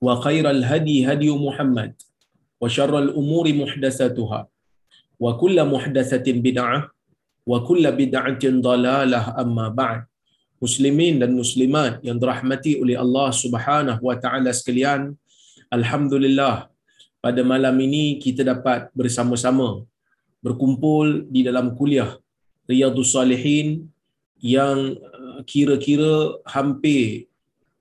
[0.00, 1.92] وخير الهدي هدي محمد
[2.60, 4.40] وشر الأمور محدثاتها
[5.20, 6.78] وكل محدثة بدعة
[7.46, 10.00] وكل بدعة ضلالة أما بعد
[10.64, 15.12] Muslimin dan Muslimat yang dirahmati oleh Allah Subhanahu Wa Taala sekalian,
[15.68, 16.72] Alhamdulillah
[17.20, 19.84] pada malam ini kita dapat bersama-sama
[20.40, 22.16] berkumpul di dalam kuliah
[22.64, 23.92] Riyadhus Salihin
[24.40, 24.96] yang
[25.44, 27.28] kira-kira hampir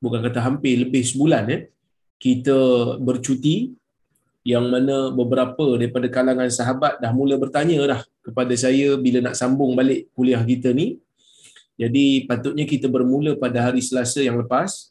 [0.03, 1.55] bukan kata hampir lebih sebulan ya.
[1.55, 1.61] Eh?
[2.18, 2.58] kita
[2.98, 3.72] bercuti
[4.46, 9.74] yang mana beberapa daripada kalangan sahabat dah mula bertanya dah kepada saya bila nak sambung
[9.78, 10.98] balik kuliah kita ni.
[11.78, 14.90] Jadi patutnya kita bermula pada hari Selasa yang lepas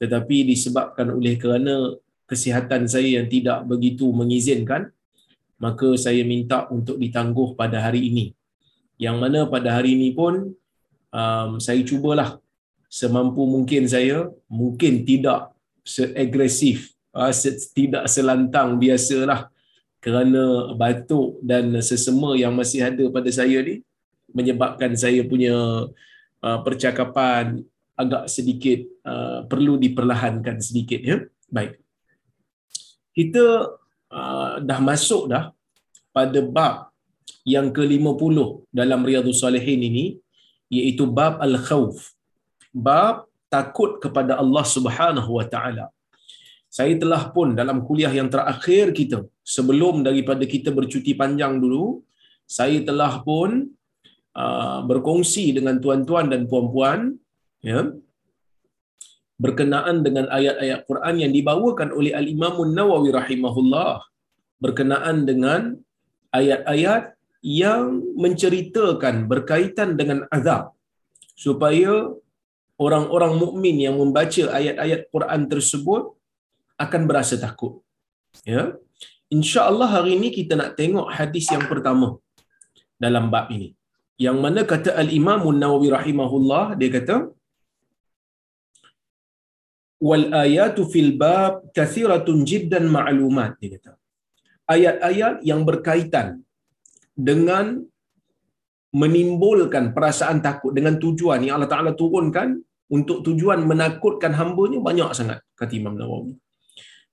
[0.00, 4.94] tetapi disebabkan oleh kerana kesihatan saya yang tidak begitu mengizinkan
[5.60, 8.32] maka saya minta untuk ditangguh pada hari ini.
[8.96, 10.56] Yang mana pada hari ini pun
[11.12, 12.40] um, saya cubalah
[12.88, 15.52] semampu mungkin saya mungkin tidak
[15.90, 17.34] seagresif, uh,
[17.74, 19.50] tidak selantang biasalah
[19.98, 23.84] kerana batuk dan sesama yang masih ada pada saya ni
[24.30, 25.54] menyebabkan saya punya
[26.40, 27.60] uh, percakapan
[27.98, 31.16] agak sedikit uh, perlu diperlahankan sedikit ya.
[31.50, 31.82] Baik.
[33.10, 33.76] Kita
[34.62, 35.54] dah masuk dah
[36.10, 36.90] pada bab
[37.46, 38.36] yang ke-50
[38.70, 40.04] dalam Riyadhus Salihin ini
[40.70, 42.14] iaitu bab al-khauf.
[42.70, 45.86] Bab takut kepada Allah Subhanahu Wa Taala.
[46.76, 49.18] Saya telah pun dalam kuliah yang terakhir kita
[49.54, 51.86] sebelum daripada kita bercuti panjang dulu,
[52.58, 53.50] saya telah pun
[54.42, 57.18] uh, berkongsi dengan tuan-tuan dan puan-puan
[57.70, 57.80] ya
[59.44, 63.94] berkenaan dengan ayat-ayat Quran yang dibawakan oleh Al-Imam Nawawi rahimahullah
[64.64, 65.80] berkenaan dengan
[66.38, 70.76] ayat-ayat yang menceritakan berkaitan dengan azab
[71.44, 72.12] supaya
[72.84, 76.02] orang-orang mukmin yang membaca ayat-ayat Quran tersebut
[76.84, 77.72] akan berasa takut.
[78.52, 78.62] Ya.
[79.36, 82.08] Insya-Allah hari ini kita nak tengok hadis yang pertama
[83.04, 83.68] dalam bab ini.
[84.24, 87.16] Yang mana kata Al-Imam Nawawi rahimahullah dia kata
[90.08, 93.92] wal ayatu fil bab kathiratun jiddan ma'lumat dia kata.
[94.74, 96.26] Ayat-ayat yang berkaitan
[97.28, 97.66] dengan
[99.00, 102.48] menimbulkan perasaan takut dengan tujuan yang Allah Taala turunkan
[102.96, 106.34] untuk tujuan menakutkan hamba-Nya banyak sangat kata Imam Nawawi.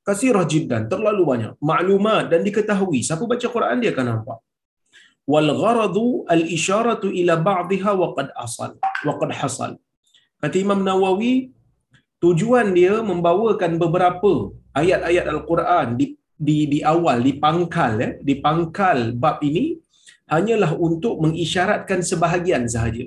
[0.07, 2.99] Kasirah jiddan, terlalu banyak maklumat dan diketahui.
[3.07, 4.39] Siapa baca Quran dia akan nampak.
[5.31, 8.71] Wal gharadu al isyaratu ila ba'dha wa qad asal
[9.07, 9.71] wa qad hasal.
[10.41, 11.51] Kata Imam Nawawi,
[12.23, 14.31] tujuan dia membawakan beberapa
[14.81, 16.05] ayat-ayat Al-Quran di
[16.47, 19.65] di di awal di pangkal ya, di pangkal bab ini
[20.29, 23.05] hanyalah untuk mengisyaratkan sebahagian sahaja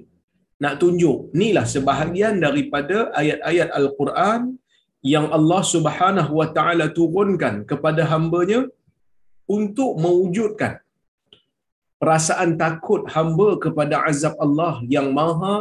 [0.62, 4.40] nak tunjuk inilah sebahagian daripada ayat-ayat al-Quran
[5.12, 8.60] yang Allah Subhanahu wa taala turunkan kepada hamba-Nya
[9.56, 10.72] untuk mewujudkan
[12.00, 15.54] perasaan takut hamba kepada azab Allah yang maha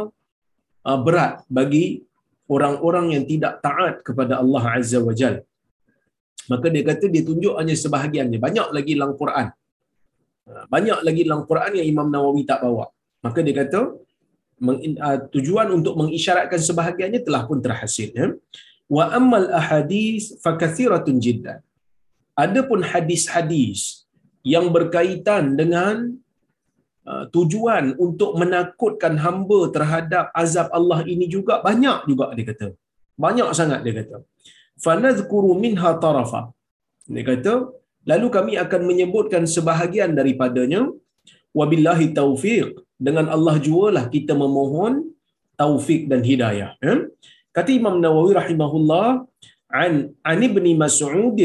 [0.88, 1.86] uh, berat bagi
[2.54, 5.36] orang-orang yang tidak taat kepada Allah Azza wa Jal.
[6.52, 8.38] Maka dia kata dia tunjuk hanya sebahagiannya.
[8.46, 9.48] Banyak lagi dalam Quran.
[10.48, 12.86] Uh, banyak lagi dalam Quran yang Imam Nawawi tak bawa.
[13.24, 13.80] Maka dia kata
[15.34, 18.28] tujuan untuk mengisyaratkan sebahagiannya telah pun terhasil ya.
[18.96, 21.60] Wa ammal ahadis fakathiratun jiddan.
[22.44, 23.80] Adapun hadis-hadis
[24.52, 25.96] yang berkaitan dengan
[27.10, 32.68] uh, tujuan untuk menakutkan hamba terhadap azab Allah ini juga banyak juga dia kata.
[33.24, 34.16] Banyak sangat dia kata.
[34.84, 36.42] Fanadhkuru minha tarafa.
[37.04, 37.54] Dia kata,
[38.10, 40.88] lalu kami akan menyebutkan sebahagian daripadanya
[41.52, 44.93] wabillahi taufiq dengan Allah jualah kita memohon
[45.61, 46.95] taufik dan hidayah ya
[47.55, 49.07] kata Imam Nawawi rahimahullah
[49.83, 49.93] an
[50.31, 51.39] an ibni Mas'ud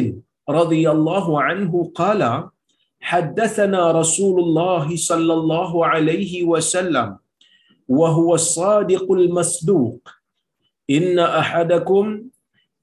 [0.58, 2.32] radhiyallahu anhu qala
[3.00, 7.08] حدثنا رسول الله صلى الله عليه وسلم
[7.88, 10.00] وهو الصادق المصدوق
[10.96, 12.05] إن أحدكم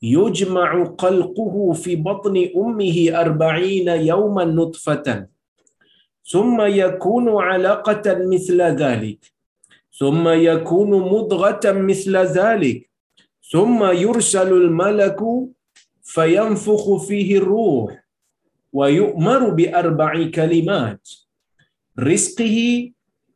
[0.01, 5.07] يجمع قلقه في بطن أمه أربعين يوما نطفة
[6.24, 9.32] ثم يكون علقة مثل ذلك.
[9.98, 12.90] ثم يكون مضغة مثل ذلك.
[13.50, 15.20] ثم يرسل الملك
[16.02, 18.04] فينفخ فيه الروح
[18.72, 21.08] ويؤمر بأربع كلمات
[21.98, 22.90] رزقه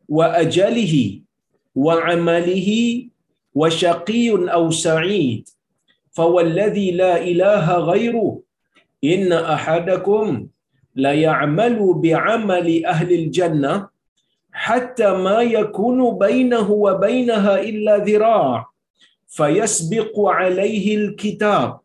[0.08, 1.20] وأجله
[1.74, 2.70] وعمله
[3.54, 5.48] وشقي أو سعيد.
[6.10, 8.40] فوالذي لا إله غيره.
[9.04, 10.46] إن أحدكم
[10.96, 13.88] لا يعمل بعمل أهل الجنة
[14.52, 18.66] حتى ما يكون بينه وبينها إلا ذراع
[19.28, 21.78] فيسبق عليه الكتاب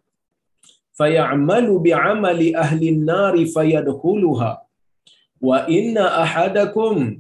[0.94, 4.62] فيعمل بعمل أهل النار فيدخلها.
[5.42, 7.18] وإن أحدكم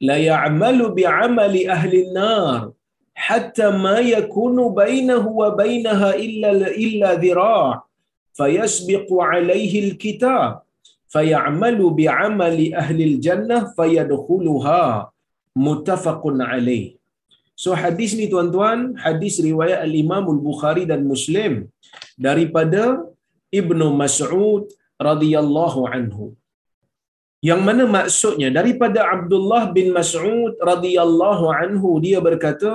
[0.00, 2.72] ليعمل بعمل أهل النار
[3.14, 7.84] حتى ما يكون بينه وبينها إلا إلا ذراع
[8.32, 10.63] فيسبق عليه الكتاب.
[11.14, 14.84] fayamalu bi'amali ahli al-jannah fayadkhuluha.
[15.66, 16.84] Muttafaqun alaih
[17.62, 21.52] so hadis ni tuan-tuan hadis riwayat al-Imam al-Bukhari dan Muslim
[22.26, 22.82] daripada
[23.60, 24.64] Ibnu Mas'ud
[25.08, 26.26] radhiyallahu anhu.
[27.48, 32.72] Yang mana maksudnya daripada Abdullah bin Mas'ud radhiyallahu anhu dia berkata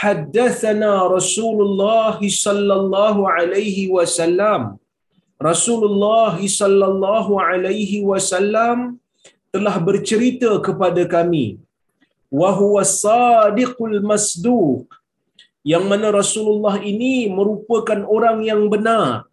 [0.00, 4.62] haddathana Rasulullah sallallahu alaihi wasallam.
[5.48, 8.96] Rasulullah sallallahu alaihi wasallam
[9.54, 11.46] telah bercerita kepada kami
[12.40, 14.86] wa huwa sadiqul masduq
[15.72, 19.28] yang mana Rasulullah ini merupakan orang yang benar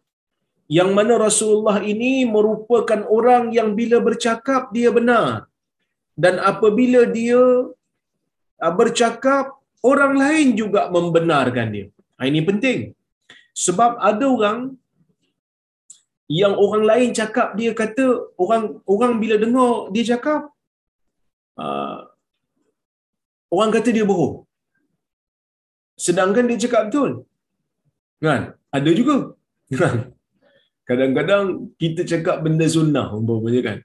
[0.77, 5.27] yang mana Rasulullah ini merupakan orang yang bila bercakap dia benar
[6.23, 7.41] dan apabila dia
[8.63, 9.45] ah, bercakap
[9.91, 11.87] orang lain juga membenarkan dia.
[12.17, 12.79] Ha, ini penting.
[13.65, 14.59] Sebab ada orang
[16.39, 18.05] yang orang lain cakap dia kata
[18.43, 18.63] orang
[18.93, 20.41] orang bila dengar dia cakap
[21.63, 21.97] uh,
[23.55, 24.35] orang kata dia bohong.
[26.05, 27.11] Sedangkan dia cakap betul.
[28.25, 28.41] Kan?
[28.77, 29.15] Ada juga.
[29.81, 29.97] Kan?
[30.89, 31.45] Kadang-kadang
[31.81, 33.77] kita cakap benda sunnah umpamanya kan.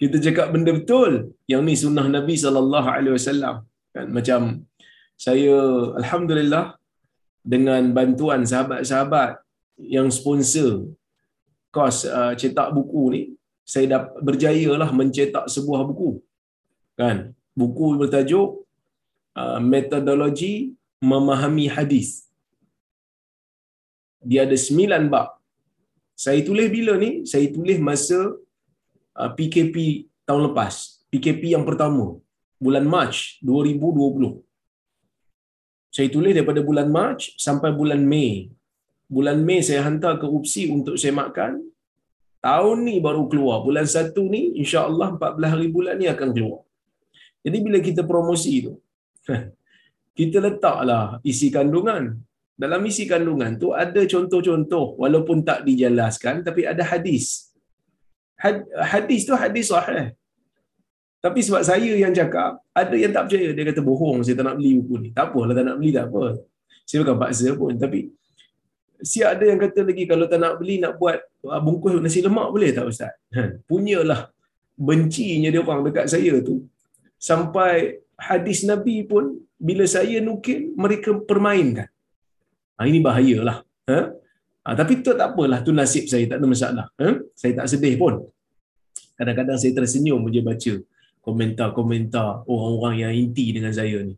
[0.00, 1.10] Kita cakap benda betul
[1.52, 3.56] yang ni sunnah Nabi sallallahu alaihi wasallam
[3.94, 4.40] kan macam
[5.24, 5.56] saya
[6.00, 6.64] alhamdulillah
[7.52, 9.30] dengan bantuan sahabat-sahabat
[9.96, 10.70] yang sponsor
[11.74, 13.22] kos uh, cetak buku ni
[13.72, 16.10] saya dah berjayalah mencetak sebuah buku.
[17.00, 17.16] Kan?
[17.60, 18.48] Buku bertajuk
[19.40, 20.54] uh, metodologi
[21.00, 22.08] memahami hadis.
[24.22, 25.28] Dia ada sembilan bab.
[26.24, 27.24] Saya tulis bila ni?
[27.30, 28.20] Saya tulis masa
[29.20, 29.76] uh, PKP
[30.28, 30.74] tahun lepas.
[31.10, 32.22] PKP yang pertama
[32.62, 34.38] bulan Mac 2020
[35.94, 38.48] saya tulis daripada bulan Mac sampai bulan Mei
[39.14, 41.52] bulan Mei saya hantar ke UPSI untuk semakkan
[42.46, 43.56] tahun ni baru keluar.
[43.66, 46.60] Bulan satu ni insya-Allah 14 hari bulan ni akan keluar.
[47.44, 48.74] Jadi bila kita promosi tu
[50.18, 52.04] kita letaklah isi kandungan.
[52.62, 57.26] Dalam isi kandungan tu ada contoh-contoh walaupun tak dijelaskan tapi ada hadis.
[58.92, 60.06] Hadis tu hadis sahih.
[61.22, 63.48] Tapi sebab saya yang cakap ada yang tak percaya.
[63.56, 65.08] Dia kata bohong saya tak nak beli buku ni.
[65.16, 66.24] Tak apalah tak nak beli tak apa.
[66.88, 67.74] Saya bukan paksa pun.
[67.78, 68.00] Tapi
[69.10, 71.18] siap ada yang kata lagi kalau tak nak beli nak buat
[71.50, 73.12] uh, bungkus nasi lemak boleh tak ustaz?
[73.36, 74.20] Ha, punyalah
[74.88, 76.54] bencinya dia orang dekat saya tu
[77.30, 79.24] sampai hadis nabi pun
[79.58, 81.88] bila saya nukil mereka permainkan.
[82.78, 83.56] Ha, ini bahayalah
[83.90, 83.98] ha?
[84.64, 87.08] ha, tapi tu tak apalah tu nasib saya tak ada masalah ha?
[87.34, 88.22] saya tak sedih pun.
[89.18, 90.74] Kadang-kadang saya tersenyum je baca
[91.22, 94.14] komentar-komentar orang-orang yang inti dengan saya ni.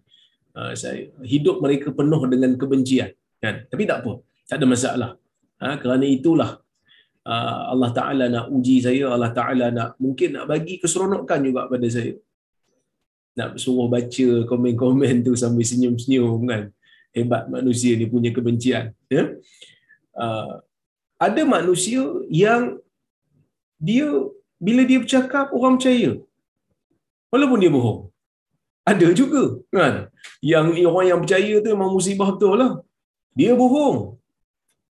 [0.54, 3.10] Uh, saya hidup mereka penuh dengan kebencian
[3.42, 3.66] kan?
[3.68, 4.12] Tapi tak apa
[4.48, 5.10] tak ada masalah
[5.62, 6.50] ha, kerana itulah
[7.32, 11.86] uh, Allah Taala nak uji saya Allah Taala nak mungkin nak bagi keseronokan juga pada
[11.96, 12.12] saya
[13.38, 16.62] nak suruh baca komen-komen tu sambil senyum-senyum kan
[17.16, 19.24] hebat manusia ni punya kebencian ya
[20.24, 20.52] uh,
[21.26, 22.78] ada manusia yang
[23.88, 24.06] dia
[24.66, 26.10] bila dia bercakap orang percaya
[27.34, 28.00] walaupun dia bohong
[28.84, 30.12] Ada juga kan.
[30.52, 32.72] Yang orang yang percaya tu memang musibah betul lah.
[33.32, 34.20] Dia bohong.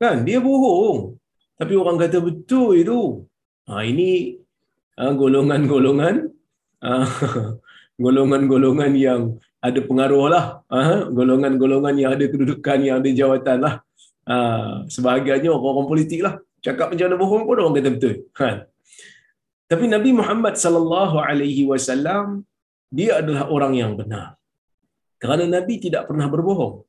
[0.01, 0.25] Kan?
[0.27, 1.17] Dia bohong.
[1.57, 2.99] Tapi orang kata betul itu.
[3.67, 4.37] Ha, ini
[4.95, 6.15] ha, golongan-golongan
[6.85, 6.91] ha,
[8.03, 9.21] golongan-golongan yang
[9.57, 10.45] ada pengaruh lah.
[10.69, 13.75] Ha, golongan-golongan yang ada kedudukan, yang ada jawatan lah.
[14.29, 14.35] Ha,
[14.93, 16.37] sebahagiannya orang-orang politik lah.
[16.61, 18.13] Cakap macam mana bohong pun orang kata betul.
[18.37, 18.55] Kan?
[19.67, 22.47] Tapi Nabi Muhammad sallallahu alaihi wasallam
[22.87, 24.39] dia adalah orang yang benar.
[25.17, 26.85] Kerana Nabi tidak pernah berbohong.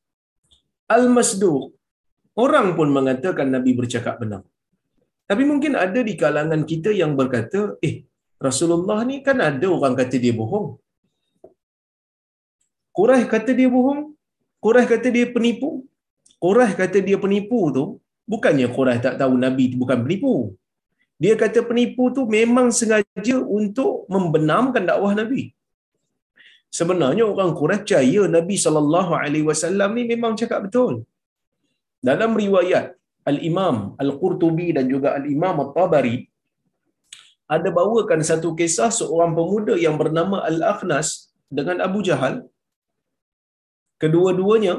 [0.87, 1.78] Al-Masduq
[2.45, 4.43] orang pun mengatakan Nabi bercakap benar.
[5.29, 7.95] Tapi mungkin ada di kalangan kita yang berkata, "Eh,
[8.47, 10.69] Rasulullah ni kan ada orang kata dia bohong."
[12.99, 14.01] Quraisy kata dia bohong,
[14.65, 15.69] Quraisy kata dia penipu.
[16.45, 17.85] Quraisy kata dia penipu tu,
[18.33, 20.35] bukannya Quraisy tak tahu Nabi bukan penipu.
[21.23, 25.43] Dia kata penipu tu memang sengaja untuk membenamkan dakwah Nabi.
[26.79, 30.93] Sebenarnya orang Quraisy percaya Nabi sallallahu alaihi wasallam ni memang cakap betul.
[31.99, 32.95] Dalam riwayat
[33.31, 36.17] Al-Imam Al-Qurtubi dan juga Al-Imam At-Tabari
[37.49, 42.45] ada bawakan satu kisah seorang pemuda yang bernama Al-Akhnas dengan Abu Jahal.
[44.03, 44.75] Kedua-duanya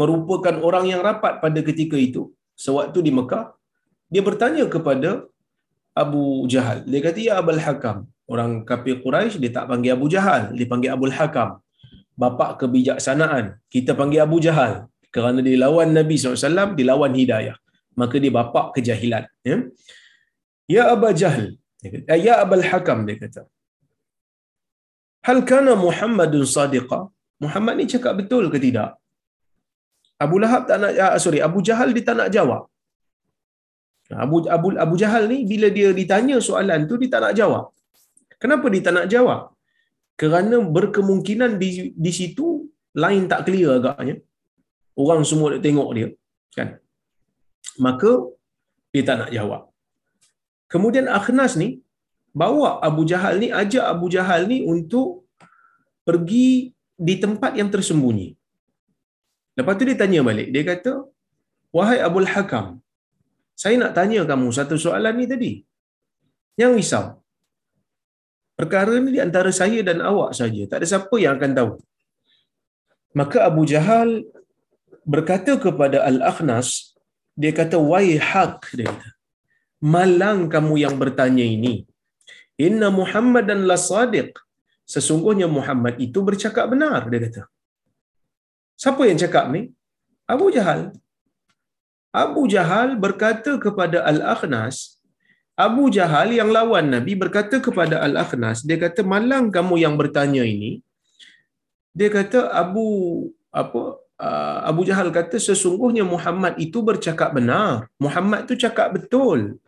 [0.00, 2.22] merupakan orang yang rapat pada ketika itu.
[2.64, 3.52] Sewaktu di Mekah,
[4.12, 5.26] dia bertanya kepada
[6.02, 6.86] Abu Jahal.
[6.88, 8.08] Dia kata, Ya Abul Hakam.
[8.32, 11.60] Orang kafir Quraisy dia tak panggil Abu Jahal, dia panggil Abul Hakam.
[12.16, 13.58] Bapak kebijaksanaan.
[13.66, 14.91] Kita panggil Abu Jahal.
[15.14, 17.56] Kerana dia lawan Nabi SAW, dia lawan hidayah.
[18.00, 19.24] Maka dia bapak kejahilan.
[19.48, 19.56] Ya,
[20.74, 21.46] ya Abu Jahal.
[21.84, 23.42] Eh, ya Abul Hakam, dia kata.
[25.26, 27.00] Hal kana Muhammadun sadiqa?
[27.44, 28.90] Muhammad ni cakap betul ke tidak?
[30.24, 32.62] Abu Lahab tak nak, ah, sorry, Abu Jahal dia tak nak jawab.
[34.24, 37.64] Abu Abu Abu Jahal ni bila dia ditanya soalan tu dia tak nak jawab.
[38.42, 39.40] Kenapa dia tak nak jawab?
[40.20, 41.68] Kerana berkemungkinan di
[42.04, 42.46] di situ
[43.02, 44.16] lain tak clear agaknya.
[44.92, 46.08] Orang semua nak tengok dia,
[46.56, 46.68] kan?
[47.80, 48.10] Maka
[48.92, 49.62] dia tak nak jawab.
[50.72, 51.80] Kemudian Akhnas ni
[52.32, 55.28] bawa Abu Jahal ni ajak Abu Jahal ni untuk
[56.08, 56.72] pergi
[57.08, 58.28] di tempat yang tersembunyi.
[59.58, 60.48] Lepas tu dia tanya balik.
[60.54, 60.92] Dia kata,
[61.76, 62.66] Wahai Abul Hakam,
[63.62, 65.52] saya nak tanya kamu satu soalan ni tadi.
[66.60, 67.06] Yang risau.
[68.60, 70.62] Perkara ni di antara saya dan awak saja.
[70.68, 71.72] Tak ada siapa yang akan tahu.
[73.20, 74.24] Maka Abu Jahal
[75.04, 76.94] berkata kepada Al-Akhnas,
[77.34, 79.08] dia kata, Wai hak, dia kata.
[79.82, 81.82] Malang kamu yang bertanya ini.
[82.60, 84.38] Inna Muhammad dan la sadiq.
[84.86, 87.42] Sesungguhnya Muhammad itu bercakap benar, dia kata.
[88.78, 89.70] Siapa yang cakap ni?
[90.28, 90.94] Abu Jahal.
[92.12, 95.00] Abu Jahal berkata kepada Al-Akhnas,
[95.56, 100.84] Abu Jahal yang lawan Nabi berkata kepada Al-Akhnas, dia kata, malang kamu yang bertanya ini,
[101.96, 102.86] dia kata, Abu
[103.52, 104.01] apa
[104.62, 107.90] Abu Jahal kata, sesungguhnya Muhammad itu bercakap benar.
[107.98, 109.58] Muhammad itu cakap betul.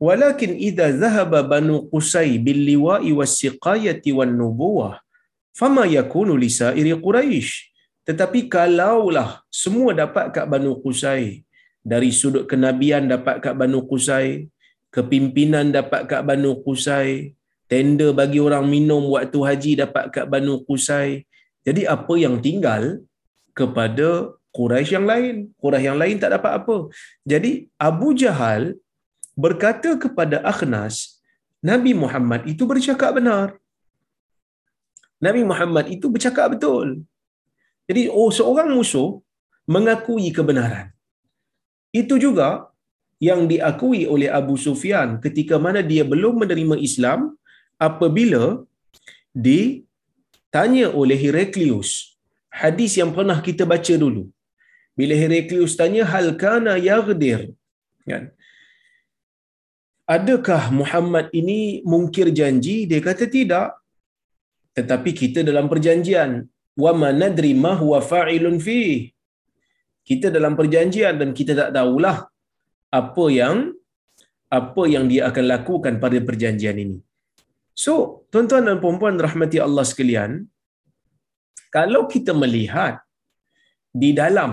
[0.00, 5.02] Walakin idza zahaba banu Qusay bil liwa'i was siqayati wan nubuwah,
[5.52, 7.68] fama yakunu li sa'iri Quraisy?
[8.08, 11.44] Tetapi kalaulah semua dapat kat Banu Qusay,
[11.84, 14.48] dari sudut kenabian dapat kat Banu Qusay,
[14.88, 17.36] kepimpinan dapat kat Banu Qusay,
[17.68, 21.28] tender bagi orang minum waktu haji dapat kat Banu Qusay.
[21.68, 23.04] Jadi apa yang tinggal
[23.60, 24.08] kepada
[24.56, 25.34] Quraisy yang lain?
[25.62, 26.76] Quraisy yang lain tak dapat apa.
[27.32, 27.52] Jadi
[27.88, 28.62] Abu Jahal
[29.44, 31.22] berkata kepada Akhnas,
[31.70, 33.46] Nabi Muhammad itu bercakap benar.
[35.26, 37.02] Nabi Muhammad itu bercakap betul.
[37.90, 39.18] Jadi oh seorang musuh
[39.74, 40.94] mengakui kebenaran.
[42.00, 42.70] Itu juga
[43.18, 47.34] yang diakui oleh Abu Sufyan ketika mana dia belum menerima Islam
[47.86, 48.62] apabila
[49.34, 52.17] ditanya oleh Heraklius
[52.62, 54.24] hadis yang pernah kita baca dulu.
[54.98, 57.40] Bila Heraklius tanya hal kana yaghdir?
[58.10, 58.24] Kan?
[60.16, 61.60] Adakah Muhammad ini
[61.92, 62.76] mungkir janji?
[62.90, 63.68] Dia kata tidak.
[64.78, 66.30] Tetapi kita dalam perjanjian
[66.82, 68.82] wa manadri ma huwa fa'ilun fi
[70.08, 72.16] kita dalam perjanjian dan kita tak tahulah
[73.00, 73.56] apa yang
[74.58, 76.98] apa yang dia akan lakukan pada perjanjian ini.
[77.82, 77.92] So
[78.32, 80.30] tuan-tuan dan puan-puan rahmati Allah sekalian
[81.76, 82.94] kalau kita melihat
[84.02, 84.52] di dalam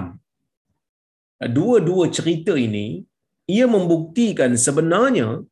[1.57, 3.03] dua-dua cerita ini
[3.55, 5.43] ia membuktikan sebenarnya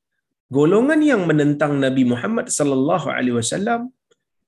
[0.58, 3.82] golongan yang menentang Nabi Muhammad sallallahu alaihi wasallam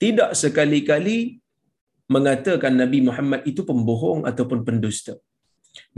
[0.04, 1.40] tidak sekali-kali
[2.16, 5.14] mengatakan Nabi Muhammad itu pembohong ataupun pendusta.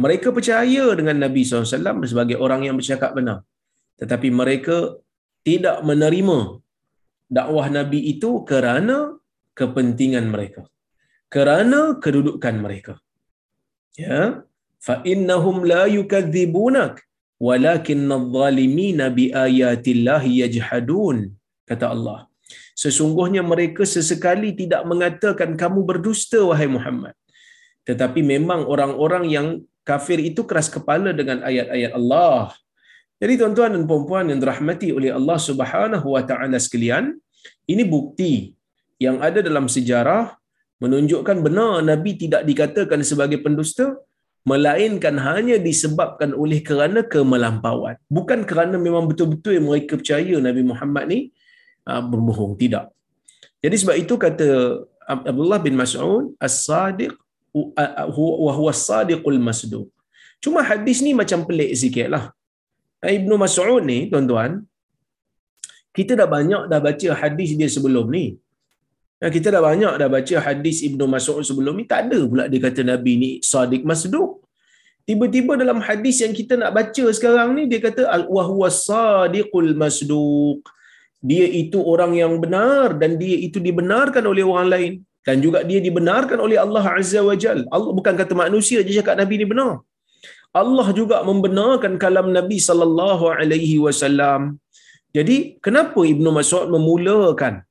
[0.03, 3.45] Mereka percaya dengan Nabi SAW sebagai orang yang bercakap benar.
[4.01, 4.77] Tetapi mereka
[5.45, 6.39] tidak menerima
[7.37, 8.97] dakwah Nabi itu kerana
[9.59, 10.65] kepentingan mereka
[11.36, 12.93] kerana kedudukan mereka.
[14.00, 14.43] Ya?
[14.88, 17.03] Fa innahum la yukadzibunak
[17.48, 21.17] walakin adh-dhalimina biayatillahi yajhadun
[21.69, 22.19] kata Allah.
[22.77, 27.15] Sesungguhnya mereka sesekali tidak mengatakan kamu berdusta wahai Muhammad.
[27.89, 29.48] Tetapi memang orang-orang yang
[29.81, 32.53] kafir itu keras kepala dengan ayat-ayat Allah.
[33.17, 37.17] Jadi tuan-tuan dan puan-puan yang dirahmati oleh Allah Subhanahu wa taala sekalian
[37.65, 38.53] ini bukti
[39.01, 40.38] yang ada dalam sejarah
[40.84, 43.86] menunjukkan benar Nabi tidak dikatakan sebagai pendusta
[44.51, 47.96] melainkan hanya disebabkan oleh kerana kemelampauan.
[48.17, 51.19] Bukan kerana memang betul-betul mereka percaya Nabi Muhammad ni
[51.89, 52.55] uh, berbohong.
[52.62, 52.86] Tidak.
[53.63, 54.48] Jadi sebab itu kata
[55.03, 57.13] Abdullah bin Mas'ud as-sadiq
[57.51, 59.88] wa huwa as-sadiqul masduq.
[60.43, 62.25] Cuma hadis ni macam pelik sikitlah
[63.01, 64.51] Ibnu Mas'ud ni tuan-tuan
[65.98, 68.25] kita dah banyak dah baca hadis dia sebelum ni
[69.24, 72.62] Ya, kita dah banyak dah baca hadis Ibnu Mas'ud sebelum ni tak ada pula dia
[72.65, 74.31] kata Nabi ni sadiq masduq.
[75.09, 78.03] Tiba-tiba dalam hadis yang kita nak baca sekarang ni dia kata
[78.36, 80.62] wa huwa sadiqul masduq.
[81.29, 84.93] Dia itu orang yang benar dan dia itu dibenarkan oleh orang lain
[85.27, 87.59] dan juga dia dibenarkan oleh Allah Azza wa Jal.
[87.75, 89.81] Allah bukan kata manusia je cakap Nabi ni benar.
[90.62, 94.62] Allah juga membenarkan kalam Nabi sallallahu alaihi wasallam.
[95.17, 97.66] Jadi kenapa Ibnu Mas'ud memulakan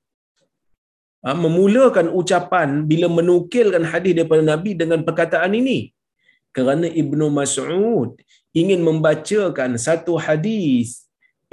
[1.35, 5.90] memulakan ucapan bila menukilkan hadis daripada Nabi dengan perkataan ini
[6.54, 8.14] kerana Ibnu Mas'ud
[8.54, 11.06] ingin membacakan satu hadis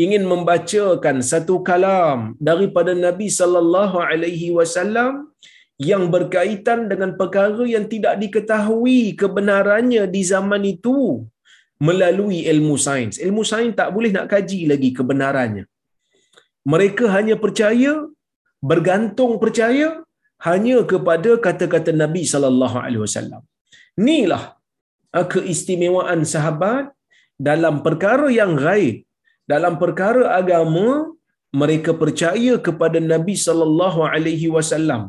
[0.03, 5.29] ingin membacakan satu kalam daripada Nabi sallallahu alaihi wasallam
[5.77, 11.25] yang berkaitan dengan perkara yang tidak diketahui kebenarannya di zaman itu
[11.87, 13.17] melalui ilmu sains.
[13.25, 15.65] Ilmu sains tak boleh nak kaji lagi kebenarannya.
[16.73, 18.07] Mereka hanya percaya
[18.71, 19.87] bergantung percaya
[20.47, 23.41] hanya kepada kata-kata Nabi sallallahu alaihi wasallam.
[24.01, 24.43] Inilah
[25.17, 26.85] uh, keistimewaan sahabat
[27.49, 28.95] dalam perkara yang gaib,
[29.53, 30.87] dalam perkara agama
[31.61, 35.03] mereka percaya kepada Nabi sallallahu alaihi wasallam.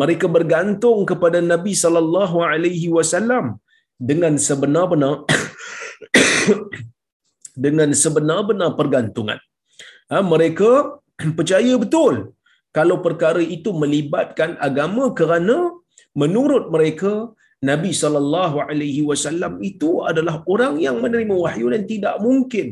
[0.00, 3.44] Mereka bergantung kepada Nabi sallallahu alaihi wasallam
[4.10, 5.14] dengan sebenar-benar
[7.64, 9.38] dengan sebenar-benar pergantungan.
[10.10, 10.70] Ha, mereka
[11.38, 12.14] percaya betul
[12.76, 15.56] kalau perkara itu melibatkan agama kerana
[16.22, 17.12] menurut mereka
[17.68, 22.66] Nabi sallallahu alaihi wasallam itu adalah orang yang menerima wahyu dan tidak mungkin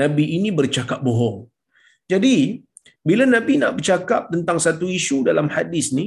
[0.00, 1.38] Nabi ini bercakap bohong.
[2.12, 2.36] Jadi,
[3.08, 6.06] bila Nabi nak bercakap tentang satu isu dalam hadis ni,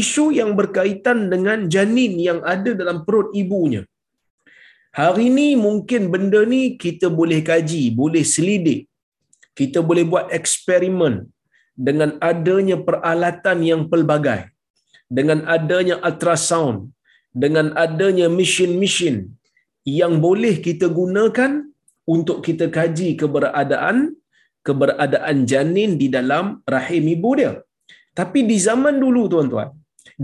[0.00, 3.82] isu yang berkaitan dengan janin yang ada dalam perut ibunya.
[5.00, 8.80] Hari ini mungkin benda ni kita boleh kaji, boleh selidik.
[9.58, 11.14] Kita boleh buat eksperimen,
[11.76, 14.40] dengan adanya peralatan yang pelbagai
[15.16, 16.90] dengan adanya ultrasound
[17.44, 19.16] dengan adanya mesin-mesin
[19.86, 21.52] yang boleh kita gunakan
[22.14, 23.96] untuk kita kaji keberadaan
[24.66, 27.52] keberadaan janin di dalam rahim ibu dia.
[28.18, 29.70] Tapi di zaman dulu tuan-tuan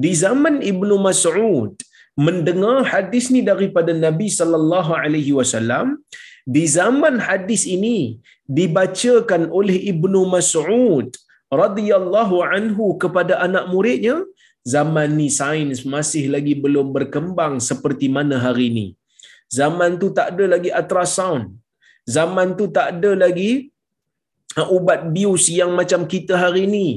[0.05, 1.73] di zaman Ibnu Mas'ud
[2.27, 6.01] mendengar hadis ni daripada Nabi sallallahu alaihi wasallam
[6.55, 7.99] di zaman hadis ini
[8.59, 11.09] dibacakan oleh Ibnu Mas'ud
[11.61, 14.17] radhiyallahu anhu kepada anak muridnya
[14.75, 18.87] zaman ni sains masih lagi belum berkembang seperti mana hari ini
[19.59, 21.45] zaman tu tak ada lagi ultrasound.
[22.17, 23.51] Zaman tu tak ada lagi
[24.57, 26.89] ha, ubat bius yang macam kita hari ini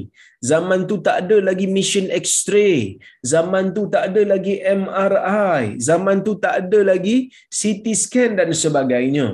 [0.50, 2.98] zaman tu tak ada lagi mesin x-ray.
[3.32, 7.16] Zaman tu tak ada lagi MRI zaman tu tak ada lagi
[7.58, 9.28] CT scan dan sebagainya.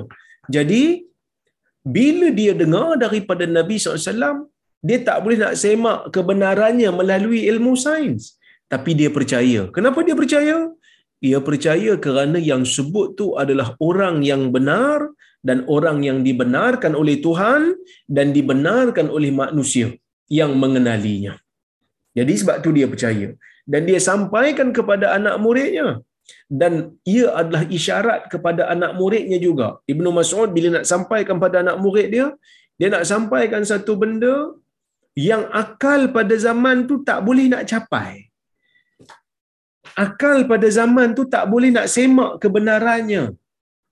[0.55, 0.83] Jadi
[1.95, 4.52] bila dia dengar daripada Nabi SAW
[4.87, 8.23] dia tak boleh nak semak kebenarannya melalui ilmu sains.
[8.73, 9.61] Tapi dia percaya.
[9.75, 10.57] Kenapa dia percaya?
[11.23, 14.99] Dia percaya kerana yang sebut tu adalah orang yang benar
[15.47, 17.61] dan orang yang dibenarkan oleh Tuhan
[18.15, 19.87] dan dibenarkan oleh manusia
[20.39, 21.33] yang mengenalinya.
[22.19, 23.29] Jadi sebab tu dia percaya.
[23.63, 25.87] Dan dia sampaikan kepada anak muridnya.
[26.61, 26.73] Dan
[27.13, 29.67] ia adalah isyarat kepada anak muridnya juga.
[29.93, 32.27] Ibnu Mas'ud bila nak sampaikan pada anak murid dia
[32.79, 34.35] dia nak sampaikan satu benda
[35.13, 38.33] yang akal pada zaman tu tak boleh nak capai.
[39.93, 43.23] Akal pada zaman tu tak boleh nak semak kebenarannya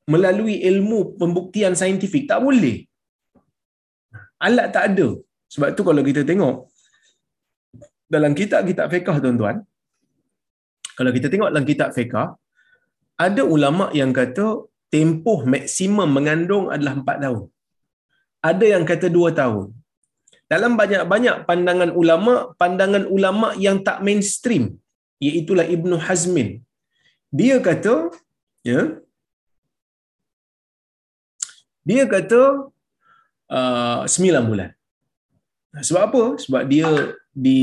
[0.10, 2.26] melalui ilmu pembuktian saintifik.
[2.32, 2.78] Tak boleh.
[4.42, 5.08] Alat tak ada.
[5.54, 6.56] Sebab tu kalau kita tengok
[8.10, 9.58] dalam kitab-kitab fiqah tuan-tuan,
[10.98, 12.28] kalau kita tengok dalam kitab fiqah,
[13.26, 14.46] ada ulama yang kata
[14.94, 17.44] tempoh maksimum mengandung adalah 4 tahun.
[18.50, 19.68] Ada yang kata 2 tahun.
[20.52, 24.64] Dalam banyak-banyak pandangan ulama, pandangan ulama yang tak mainstream,
[25.24, 26.50] iaitulah Ibnu Hazmin.
[27.40, 28.12] Dia kata,
[28.70, 29.00] ya,
[31.88, 32.42] dia kata
[33.48, 34.70] uh, 9 bulan.
[35.88, 36.24] Sebab apa?
[36.44, 37.62] Sebab dia di,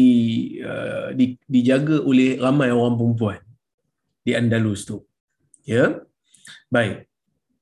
[0.64, 3.40] uh, di dijaga oleh ramai orang perempuan
[4.24, 5.04] di Andalus tu.
[5.68, 6.00] Ya.
[6.72, 7.04] Baik.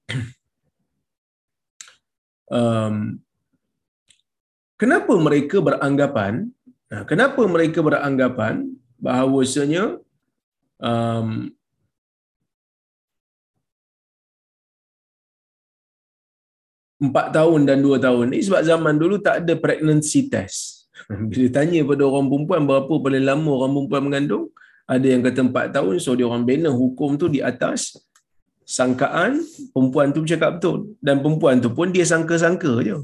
[2.46, 3.25] Um,
[4.80, 6.52] kenapa mereka beranggapan
[7.10, 10.00] kenapa mereka beranggapan bahawasanya
[10.80, 11.50] um,
[16.96, 20.88] empat tahun dan dua tahun ni sebab zaman dulu tak ada pregnancy test.
[21.30, 24.44] Bila tanya pada orang perempuan berapa paling lama orang perempuan mengandung,
[24.88, 28.00] ada yang kata empat tahun, so dia orang bina hukum tu di atas
[28.66, 29.44] sangkaan
[29.76, 30.96] perempuan tu bercakap betul.
[31.04, 32.96] Dan perempuan tu pun dia sangka-sangka je.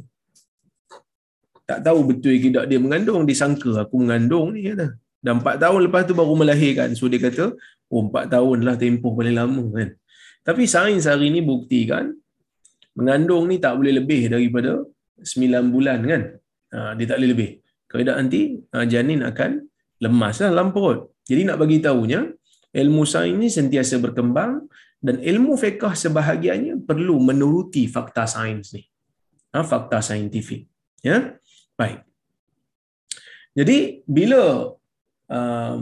[1.62, 4.98] Tak tahu betul ke tak dia mengandung, disangka aku mengandung ni kata.
[5.22, 6.98] Dan empat tahun lepas tu baru melahirkan.
[6.98, 7.54] So dia kata,
[7.92, 9.88] oh empat tahun lah tempoh paling lama kan.
[10.42, 12.10] Tapi sains hari ni buktikan,
[12.98, 14.82] mengandung ni tak boleh lebih daripada
[15.22, 16.22] 9 bulan kan.
[16.74, 17.50] Ha, dia tak boleh lebih.
[17.86, 18.40] Kalau tak nanti
[18.74, 19.50] ha, janin akan
[20.02, 21.14] lemas lah dalam perut.
[21.22, 22.20] Jadi nak bagi tahunya,
[22.74, 24.66] ilmu sains ni sentiasa berkembang
[24.98, 28.82] dan ilmu fiqah sebahagiannya perlu menuruti fakta sains ni.
[29.54, 30.66] Ha, fakta saintifik.
[31.06, 31.38] Ya?
[31.82, 32.00] Baik.
[33.58, 33.78] Jadi
[34.16, 34.42] bila
[35.36, 35.80] um,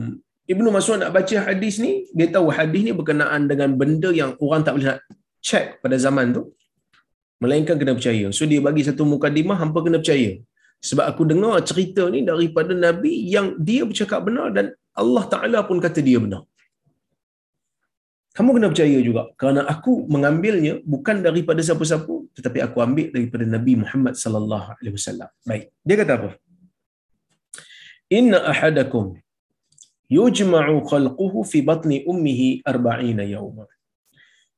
[0.52, 4.62] Ibnu Mas'ud nak baca hadis ni, dia tahu hadis ni berkenaan dengan benda yang orang
[4.66, 5.00] tak boleh nak
[5.48, 6.42] check pada zaman tu.
[7.42, 8.26] Melainkan kena percaya.
[8.36, 10.30] So dia bagi satu mukadimah, hampa kena percaya.
[10.88, 14.66] Sebab aku dengar cerita ni daripada Nabi yang dia bercakap benar dan
[15.02, 16.42] Allah Ta'ala pun kata dia benar.
[18.36, 19.22] Kamu kena percaya juga.
[19.40, 25.30] Kerana aku mengambilnya bukan daripada siapa-siapa, tetapi aku ambil daripada Nabi Muhammad sallallahu alaihi wasallam.
[25.50, 25.64] Baik.
[25.86, 26.30] Dia kata apa?
[28.18, 29.06] Inna ahadakum
[30.18, 33.66] yujma'u khalquhu fi batni ummihi arba'ina yawma.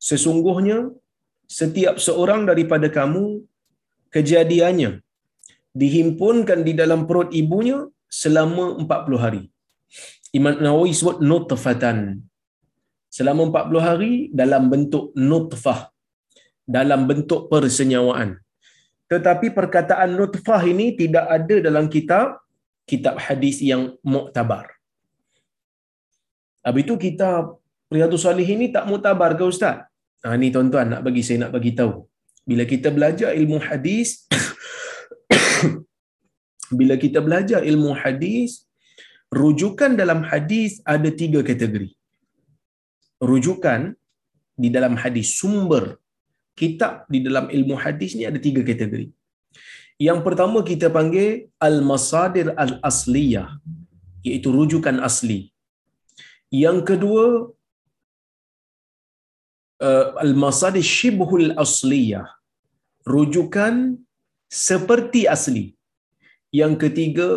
[0.08, 0.78] Sesungguhnya
[1.60, 3.24] setiap seorang daripada kamu
[4.14, 4.90] kejadiannya
[5.82, 7.78] dihimpunkan di dalam perut ibunya
[8.22, 9.42] selama 40 hari.
[10.32, 12.24] Imam Nawawi sebut nutfatan.
[13.12, 15.91] Selama 40 hari dalam bentuk nutfah.
[16.76, 18.40] Dalam bentuk persenyawaan.
[19.12, 22.40] Tetapi perkataan nutfah ini tidak ada dalam kitab
[22.88, 24.72] kitab hadis yang muktabar.
[26.64, 27.60] Habis itu kitab
[27.92, 29.84] Riyadhus Salihin ini tak muktabar ke Ustaz?
[30.24, 32.06] Ha, ni tuan-tuan nak bagi saya nak bagi tahu.
[32.48, 34.24] Bila kita belajar ilmu hadis,
[36.78, 38.64] bila kita belajar ilmu hadis,
[39.28, 41.90] rujukan dalam hadis ada tiga kategori.
[43.22, 43.94] Rujukan
[44.58, 46.01] di dalam hadis, sumber
[46.60, 49.08] kitab di dalam ilmu hadis ni ada tiga kategori.
[50.06, 53.48] Yang pertama kita panggil al-masadir al-asliyah,
[54.26, 55.40] iaitu rujukan asli.
[56.64, 57.24] Yang kedua
[59.88, 62.26] uh, al-masadir shibhul asliyah,
[63.14, 63.96] rujukan
[64.48, 65.64] seperti asli.
[66.60, 67.28] Yang ketiga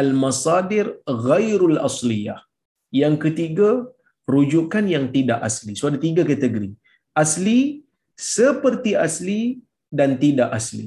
[0.00, 2.40] al-masadir ghairul asliyah.
[2.92, 3.68] Yang ketiga,
[4.28, 5.72] rujukan yang tidak asli.
[5.76, 6.70] So ada tiga kategori.
[7.22, 7.81] Asli,
[8.22, 9.40] seperti asli
[9.98, 10.86] dan tidak asli.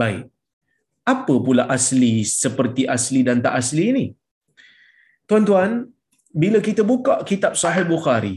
[0.00, 0.24] Baik.
[1.14, 4.06] Apa pula asli, seperti asli dan tak asli ini?
[5.28, 5.70] Tuan-tuan,
[6.42, 8.36] bila kita buka kitab Sahih Bukhari,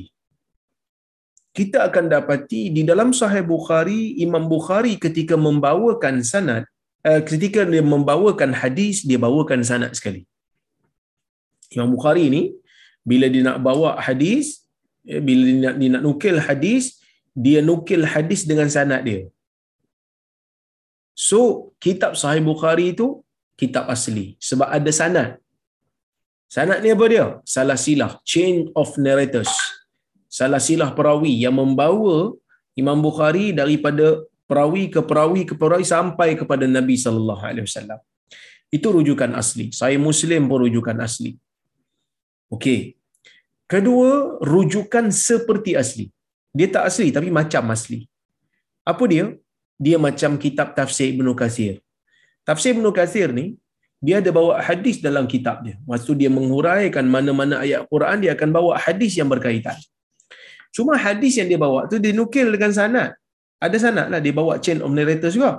[1.58, 6.64] kita akan dapati di dalam Sahih Bukhari, Imam Bukhari ketika membawakan sanad,
[7.08, 10.22] uh, ketika dia membawakan hadis dia bawakan sanad sekali
[11.74, 12.44] Imam Bukhari ni
[13.02, 14.62] bila dia nak bawa hadis
[15.02, 17.01] ya, bila dia nak, dia nak nukil hadis
[17.46, 19.22] dia nukil hadis dengan sanad dia
[21.28, 21.40] so
[21.84, 23.08] kitab sahih Bukhari itu
[23.62, 25.30] kitab asli sebab ada sanad
[26.56, 29.54] sanad ni apa dia salah silah chain of narrators
[30.40, 32.18] salah silah perawi yang membawa
[32.82, 34.08] Imam Bukhari daripada
[34.52, 38.00] perawi ke perawi ke perawi sampai kepada Nabi sallallahu alaihi wasallam.
[38.78, 39.66] Itu rujukan asli.
[39.80, 41.32] Saya Muslim pun rujukan asli.
[42.56, 42.80] Okey.
[43.72, 46.06] Kedua, rujukan seperti asli.
[46.58, 48.00] Dia tak asli tapi macam asli.
[48.92, 49.26] Apa dia?
[49.86, 51.74] Dia macam kitab tafsir Ibn Kathir.
[52.48, 53.46] Tafsir Ibn Kathir ni,
[54.06, 55.76] dia ada bawa hadis dalam kitab dia.
[55.92, 59.78] Waktu dia menghuraikan mana-mana ayat Quran, dia akan bawa hadis yang berkaitan.
[60.76, 63.12] Cuma hadis yang dia bawa tu dinukil dengan sanad
[63.66, 65.52] ada sanad lah dia bawa chain of narrators juga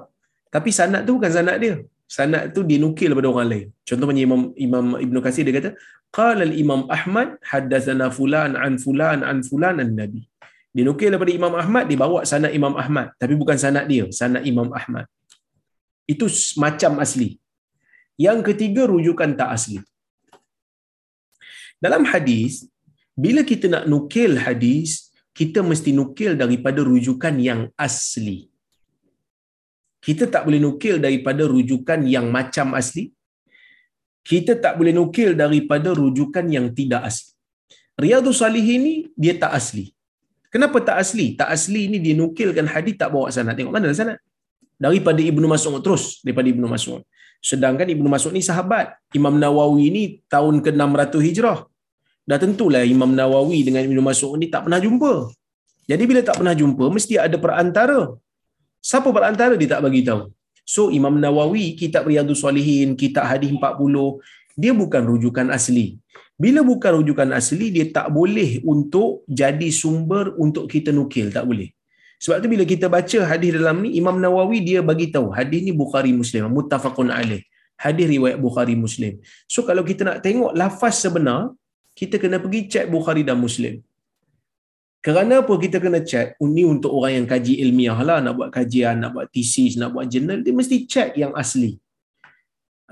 [0.54, 1.74] tapi sanad tu bukan sanad dia
[2.16, 5.70] sanad tu dinukil daripada orang lain contoh macam imam imam ibnu kasir dia kata
[6.18, 10.22] qala al imam ahmad haddatsana fulan an fulan an fulan an nabi
[10.76, 15.04] dinukil daripada imam ahmad dibawa sanad imam ahmad tapi bukan sanad dia sanad imam ahmad
[16.12, 16.26] itu
[16.64, 17.30] macam asli
[18.20, 19.78] Yang ketiga rujukan tak asli.
[21.82, 22.68] Dalam hadis,
[23.24, 28.52] bila kita nak nukil hadis, kita mesti nukil daripada rujukan yang asli.
[30.02, 33.10] Kita tak boleh nukil daripada rujukan yang macam asli.
[34.22, 37.34] Kita tak boleh nukil daripada rujukan yang tidak asli.
[38.02, 39.90] Riyadhus Salihin ni dia tak asli.
[40.52, 41.26] Kenapa tak asli?
[41.40, 43.56] Tak asli ni dia nukilkan hadis tak bawa sanad.
[43.56, 44.20] Tengok mana sanad?
[44.76, 47.00] Daripada Ibnu Mas'ud terus daripada Ibnu Mas'ud.
[47.40, 48.92] Sedangkan Ibnu Mas'ud ni sahabat.
[49.18, 50.02] Imam Nawawi ni
[50.34, 51.58] tahun ke-600 Hijrah.
[52.28, 55.12] Dah tentulah Imam Nawawi dengan Ibnu Mas'ud ni tak pernah jumpa.
[55.90, 58.00] Jadi bila tak pernah jumpa, mesti ada perantara.
[58.90, 60.30] Siapa perantara dia tak bagi tahu.
[60.62, 64.22] So Imam Nawawi, kitab Riyadhus Salihin, kitab Hadis 40,
[64.56, 65.98] dia bukan rujukan asli.
[66.42, 71.30] Bila bukan rujukan asli, dia tak boleh untuk jadi sumber untuk kita nukil.
[71.30, 71.70] Tak boleh.
[72.22, 75.72] Sebab tu bila kita baca hadis dalam ni, Imam Nawawi dia bagi tahu hadis ni
[75.74, 77.42] Bukhari Muslim, muttafaqun alaih.
[77.74, 79.18] Hadis riwayat Bukhari Muslim.
[79.50, 81.50] So kalau kita nak tengok lafaz sebenar,
[81.98, 83.82] kita kena pergi cek Bukhari dan Muslim.
[85.02, 86.38] Kerana apa kita kena cek?
[86.38, 90.06] Ini untuk orang yang kaji ilmiah lah, nak buat kajian, nak buat thesis, nak buat
[90.06, 91.81] jurnal, dia mesti cek yang asli.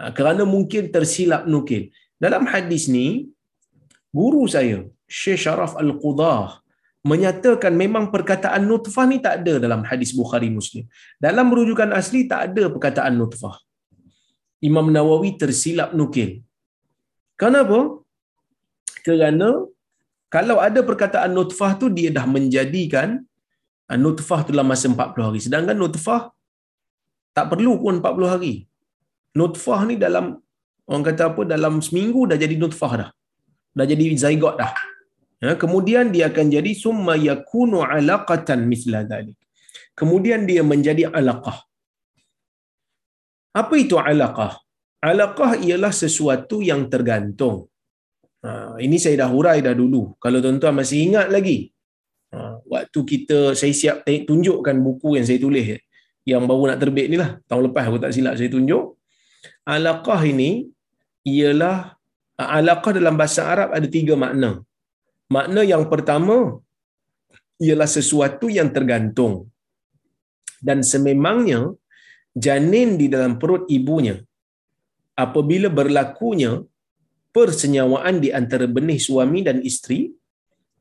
[0.00, 1.82] Ha, kerana mungkin tersilap nukil.
[2.24, 3.28] Dalam hadis ni,
[4.18, 6.64] guru saya, Syekh Sharaf Al-Qudah,
[7.10, 10.84] menyatakan memang perkataan nutfah ni tak ada dalam hadis Bukhari Muslim.
[11.26, 13.56] Dalam rujukan asli tak ada perkataan nutfah.
[14.68, 16.30] Imam Nawawi tersilap nukil.
[17.40, 18.04] Kenapa?
[19.04, 19.64] Kerana
[20.28, 23.24] kalau ada perkataan nutfah tu dia dah menjadikan
[23.88, 25.40] ah, nutfah tu dalam masa 40 hari.
[25.40, 26.22] Sedangkan nutfah
[27.36, 28.54] tak perlu pun 40 hari.
[29.38, 30.38] Nutfah ni dalam
[30.90, 33.10] orang kata apa dalam seminggu dah jadi nutfah dah.
[33.78, 34.72] Dah jadi zygote dah.
[35.40, 39.38] Ya, kemudian dia akan jadi summa yakunu alaqatan misla dhalik.
[39.96, 41.58] Kemudian dia menjadi alaqah.
[43.56, 44.52] Apa itu alaqah?
[45.00, 47.72] Alaqah ialah sesuatu yang tergantung.
[48.44, 50.16] Ha, ini saya dah hurai dah dulu.
[50.20, 51.72] Kalau tuan-tuan masih ingat lagi,
[52.36, 55.80] ha, waktu kita saya siap tunjukkan buku yang saya tulis
[56.28, 57.40] yang baru nak terbit ni lah.
[57.48, 58.99] Tahun lepas aku tak silap saya tunjuk.
[59.66, 60.50] Alaqah ini
[61.26, 61.92] ialah
[62.36, 64.64] alaqah dalam bahasa Arab ada tiga makna.
[65.30, 66.58] Makna yang pertama
[67.60, 69.52] ialah sesuatu yang tergantung.
[70.60, 71.72] Dan sememangnya
[72.36, 74.16] janin di dalam perut ibunya
[75.18, 76.62] apabila berlakunya
[77.34, 80.10] persenyawaan di antara benih suami dan isteri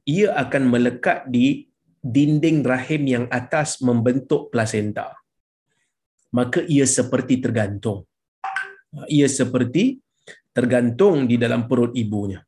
[0.06, 1.68] ia akan melekat di
[2.00, 5.14] dinding rahim yang atas membentuk plasenta
[6.38, 8.06] maka ia seperti tergantung
[9.08, 10.02] ia seperti
[10.56, 12.40] tergantung di dalam perut ibunya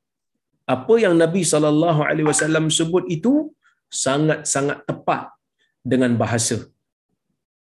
[0.76, 3.34] apa yang Nabi sallallahu alaihi wasallam sebut itu
[4.04, 5.24] sangat-sangat tepat
[5.92, 6.58] dengan bahasa.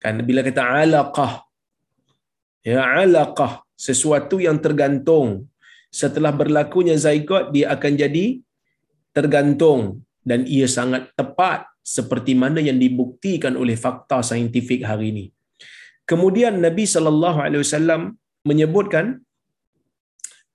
[0.04, 1.34] Kan bila kata alaqah
[2.72, 3.52] ya alaqah
[3.88, 5.28] sesuatu yang tergantung
[6.02, 8.26] setelah berlakunya zygote dia akan jadi
[9.18, 9.82] tergantung
[10.30, 11.60] dan ia sangat tepat
[11.96, 15.26] seperti mana yang dibuktikan oleh fakta saintifik hari ini.
[16.12, 18.02] Kemudian Nabi sallallahu alaihi wasallam
[18.44, 19.24] menyebutkan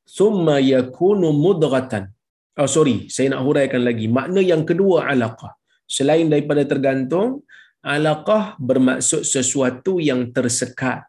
[0.05, 2.13] summa yakunu mudghatan
[2.59, 4.11] Oh sorry, saya nak huraikan lagi.
[4.11, 5.55] Makna yang kedua alaqah.
[5.97, 7.47] Selain daripada tergantung,
[7.87, 11.07] alaqah bermaksud sesuatu yang tersekat,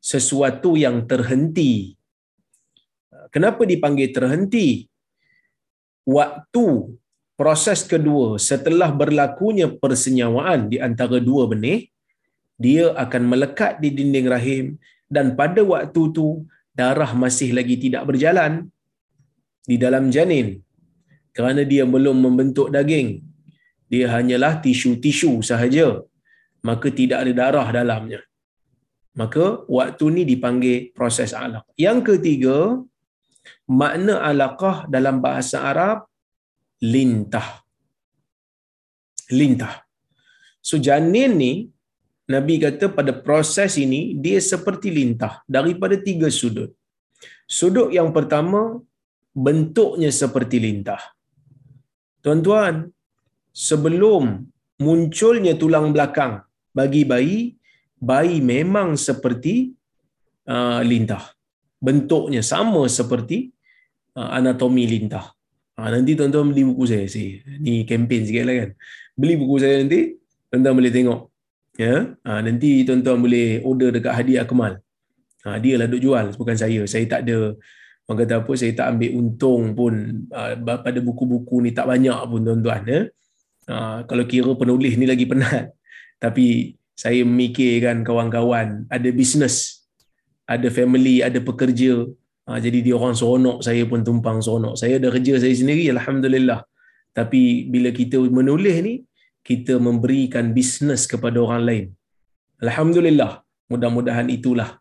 [0.00, 1.92] sesuatu yang terhenti.
[3.28, 4.88] Kenapa dipanggil terhenti?
[6.08, 6.66] Waktu
[7.36, 11.92] proses kedua setelah berlakunya persenyawaan di antara dua benih,
[12.56, 14.64] dia akan melekat di dinding rahim
[15.14, 16.26] dan pada waktu tu
[16.78, 18.52] darah masih lagi tidak berjalan
[19.70, 20.60] di dalam janin.
[21.36, 23.20] Kerana dia belum membentuk daging.
[23.92, 26.00] Dia hanyalah tisu-tisu sahaja.
[26.68, 28.20] Maka tidak ada darah dalamnya.
[29.20, 29.44] Maka
[29.76, 31.64] waktu ni dipanggil proses alaq.
[31.84, 32.56] Yang ketiga
[33.80, 35.98] makna alaqah dalam bahasa Arab
[36.94, 37.64] lintah.
[39.32, 39.74] Lintah.
[40.68, 41.52] So janin ni
[42.26, 46.74] Nabi kata pada proses ini dia seperti lintah daripada tiga sudut
[47.46, 48.82] sudut yang pertama
[49.30, 51.16] bentuknya seperti lintah
[52.26, 52.90] Tuan-tuan,
[53.54, 54.50] sebelum
[54.82, 56.42] munculnya tulang belakang
[56.74, 57.54] bagi bayi,
[58.02, 59.70] bayi memang seperti
[60.50, 61.22] uh, lintah.
[61.78, 63.54] Bentuknya sama seperti
[64.18, 65.30] uh, anatomi lintah.
[65.78, 67.06] Uh, nanti tuan-tuan beli buku saya.
[67.06, 67.46] saya.
[67.62, 68.70] Ni kempen sikit lah kan.
[69.14, 70.18] Beli buku saya nanti,
[70.50, 71.20] tuan-tuan boleh tengok.
[71.76, 74.80] Ya, uh, nanti tuan-tuan boleh order dekat hadiah Kemal.
[75.44, 76.82] Uh, dia lah duk jual, bukan saya.
[76.88, 77.54] Saya tak ada
[78.06, 79.94] Orang kata apa, saya tak ambil untung pun
[80.30, 82.82] uh, pada buku-buku ni tak banyak pun tuan-tuan.
[82.86, 83.00] Ya?
[83.66, 85.74] Uh, kalau kira penulis ni lagi penat.
[86.22, 89.82] Tapi saya memikirkan kawan-kawan ada bisnes.
[90.46, 92.06] ada family, ada pekerja.
[92.46, 94.78] Ha, jadi dia orang seronok, saya pun tumpang seronok.
[94.78, 96.62] Saya ada kerja saya sendiri, Alhamdulillah.
[97.10, 99.02] Tapi bila kita menulis ni,
[99.46, 101.86] kita memberikan bisnes kepada orang lain.
[102.64, 103.32] Alhamdulillah.
[103.70, 104.78] Mudah-mudahan itulah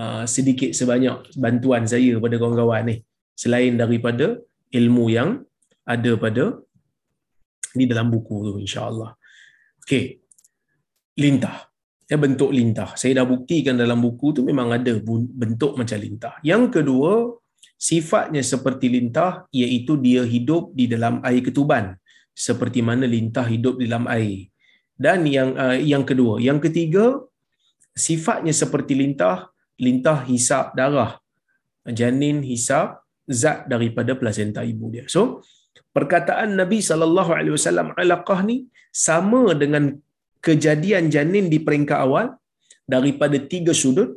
[0.00, 2.96] uh, sedikit sebanyak bantuan saya pada kawan-kawan ni.
[3.42, 4.26] Selain daripada
[4.72, 5.30] ilmu yang
[5.84, 6.44] ada pada
[7.78, 9.12] di dalam buku tu insya-Allah.
[9.84, 10.04] Okey.
[11.24, 11.68] Lintah.
[12.08, 12.96] Ya bentuk lintah.
[13.00, 14.92] Saya dah buktikan dalam buku tu memang ada
[15.40, 16.34] bentuk macam lintah.
[16.40, 17.12] Yang kedua,
[17.76, 21.96] sifatnya seperti lintah iaitu dia hidup di dalam air ketuban
[22.46, 24.46] seperti mana lintah hidup di dalam air.
[25.04, 27.04] Dan yang uh, yang kedua, yang ketiga,
[28.06, 29.50] sifatnya seperti lintah,
[29.86, 31.12] lintah hisap darah.
[31.98, 32.88] Janin hisap
[33.40, 35.04] zat daripada plasenta ibu dia.
[35.14, 35.22] So,
[35.96, 38.56] perkataan Nabi sallallahu alaihi wasallam alaqah ni
[39.06, 39.84] sama dengan
[40.46, 42.26] kejadian janin di peringkat awal
[42.94, 44.10] daripada tiga sudut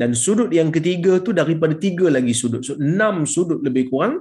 [0.00, 2.62] dan sudut yang ketiga tu daripada tiga lagi sudut.
[2.68, 4.14] So, enam sudut lebih kurang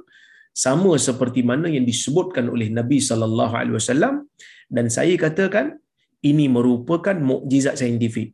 [0.64, 4.16] sama seperti mana yang disebutkan oleh Nabi sallallahu alaihi wasallam
[4.76, 5.68] dan saya katakan
[6.30, 8.30] ini merupakan mukjizat saintifik.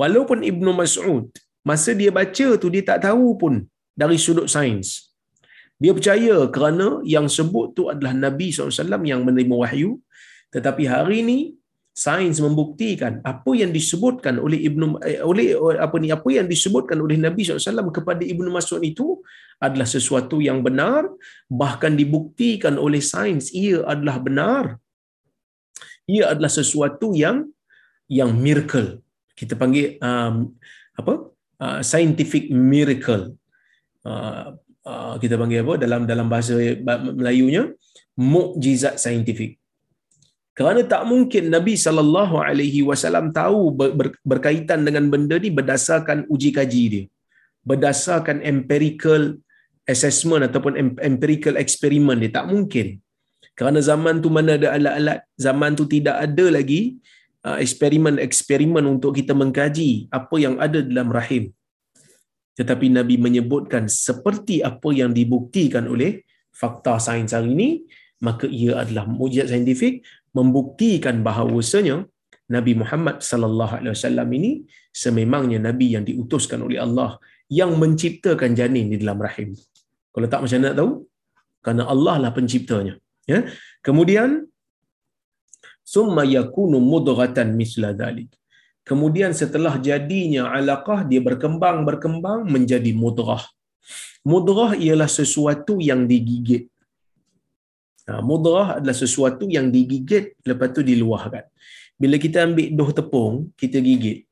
[0.00, 1.24] Walaupun Ibnu Mas'ud
[1.70, 3.54] masa dia baca tu dia tak tahu pun
[4.02, 4.88] dari sudut sains.
[5.82, 9.90] Dia percaya kerana yang sebut tu adalah Nabi SAW yang menerima wahyu.
[10.54, 11.38] Tetapi hari ini
[11.94, 17.14] sains membuktikan apa yang disebutkan oleh Ibnu eh, oleh apa ni apa yang disebutkan oleh
[17.14, 19.22] Nabi SAW kepada Ibnu Mas'ud itu
[19.62, 21.06] adalah sesuatu yang benar
[21.46, 24.64] bahkan dibuktikan oleh sains ia adalah benar.
[26.10, 27.46] Ia adalah sesuatu yang
[28.10, 28.98] yang miracle.
[29.38, 30.50] Kita panggil um,
[30.98, 31.30] apa?
[31.62, 33.38] Uh, scientific miracle.
[34.02, 35.74] Uh, uh, kita panggil apa?
[35.78, 36.58] Dalam dalam bahasa
[37.14, 37.70] Melayunya
[38.18, 39.62] mukjizat saintifik
[40.58, 43.74] kerana tak mungkin Nabi sallallahu alaihi wasallam tahu
[44.30, 47.04] berkaitan dengan benda ni berdasarkan uji kaji dia.
[47.70, 49.22] Berdasarkan empirical
[49.92, 50.78] assessment ataupun
[51.10, 52.30] empirical experiment dia.
[52.38, 53.02] Tak mungkin.
[53.58, 57.02] Kerana zaman tu mana ada alat-alat zaman tu tidak ada lagi
[57.42, 61.50] uh, eksperimen-eksperimen untuk kita mengkaji apa yang ada dalam rahim.
[62.54, 66.22] Tetapi nabi menyebutkan seperti apa yang dibuktikan oleh
[66.54, 67.68] fakta sains hari ini
[68.22, 70.06] maka ia adalah mujizat saintifik
[70.38, 71.96] membuktikan bahawasanya
[72.54, 74.50] Nabi Muhammad sallallahu alaihi wasallam ini
[74.92, 77.16] sememangnya nabi yang diutuskan oleh Allah
[77.48, 79.56] yang menciptakan janin di dalam rahim.
[80.12, 80.90] Kalau tak macam mana nak tahu?
[81.64, 82.94] Karena Allah lah penciptanya.
[83.24, 83.48] Ya.
[83.80, 84.44] Kemudian
[85.80, 88.28] summa yakunu mudghatan misla dhalik.
[88.84, 93.40] Kemudian setelah jadinya alaqah dia berkembang berkembang menjadi mudghah.
[94.24, 96.68] Mudghah ialah sesuatu yang digigit.
[98.04, 101.48] Ha, mudghah adalah sesuatu yang digigit lepas tu diluahkan.
[101.96, 104.28] Bila kita ambil doh tepung, kita gigit.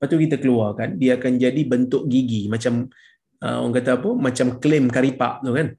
[0.00, 2.88] Lepas tu kita keluarkan, dia akan jadi bentuk gigi macam
[3.44, 4.10] uh, orang kata apa?
[4.16, 5.76] Macam klaim karipak tu kan?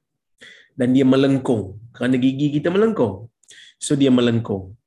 [0.78, 1.82] Dan dia melengkung.
[1.90, 3.26] Kerana gigi kita melengkung.
[3.82, 4.78] So dia melengkung.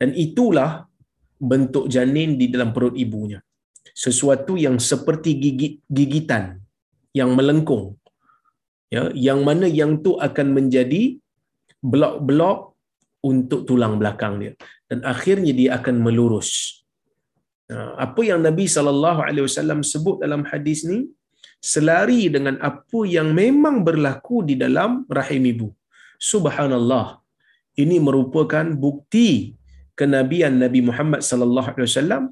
[0.00, 0.88] Dan itulah
[1.36, 3.44] bentuk janin di dalam perut ibunya.
[3.92, 6.64] Sesuatu yang seperti gigit gigitan
[7.12, 8.00] yang melengkung.
[8.88, 11.20] Ya yang mana yang tu akan menjadi
[11.82, 12.58] blok-blok
[13.30, 14.52] untuk tulang belakang dia
[14.90, 16.82] dan akhirnya dia akan melurus
[18.06, 20.98] apa yang Nabi sallallahu alaihi wasallam sebut dalam hadis ni
[21.62, 25.68] selari dengan apa yang memang berlaku di dalam rahim ibu.
[26.32, 27.06] Subhanallah.
[27.82, 29.56] Ini merupakan bukti
[29.96, 32.22] kenabian Nabi Muhammad sallallahu alaihi wasallam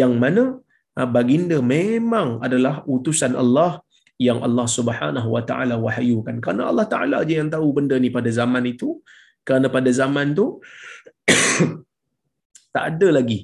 [0.00, 0.58] yang mana
[0.98, 3.70] ah, baginda memang adalah utusan Allah
[4.26, 6.36] yang Allah Subhanahu wa taala wahyukan.
[6.42, 8.98] Karena Allah Taala aja yang tahu benda ni pada zaman itu.
[9.46, 10.46] Kerana pada zaman tu
[12.74, 13.40] tak ada lagi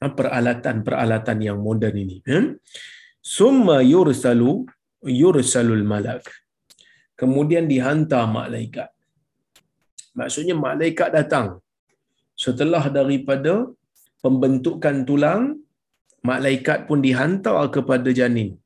[0.00, 2.16] ah, peralatan-peralatan yang moden ini.
[2.30, 2.54] Hmm?
[3.18, 4.52] Summa yursalu
[5.22, 6.24] yursalul malak.
[7.18, 8.88] Kemudian dihantar malaikat.
[10.18, 11.46] Maksudnya malaikat datang.
[12.44, 13.54] Setelah daripada
[14.24, 15.42] pembentukan tulang,
[16.30, 18.61] malaikat pun dihantar kepada janin.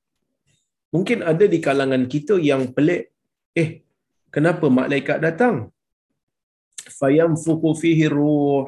[0.96, 3.12] Mungkin ada di kalangan kita yang pelik.
[3.52, 3.84] Eh,
[4.32, 5.68] kenapa malaikat datang?
[6.98, 8.64] Fayamfuku fihi ruh.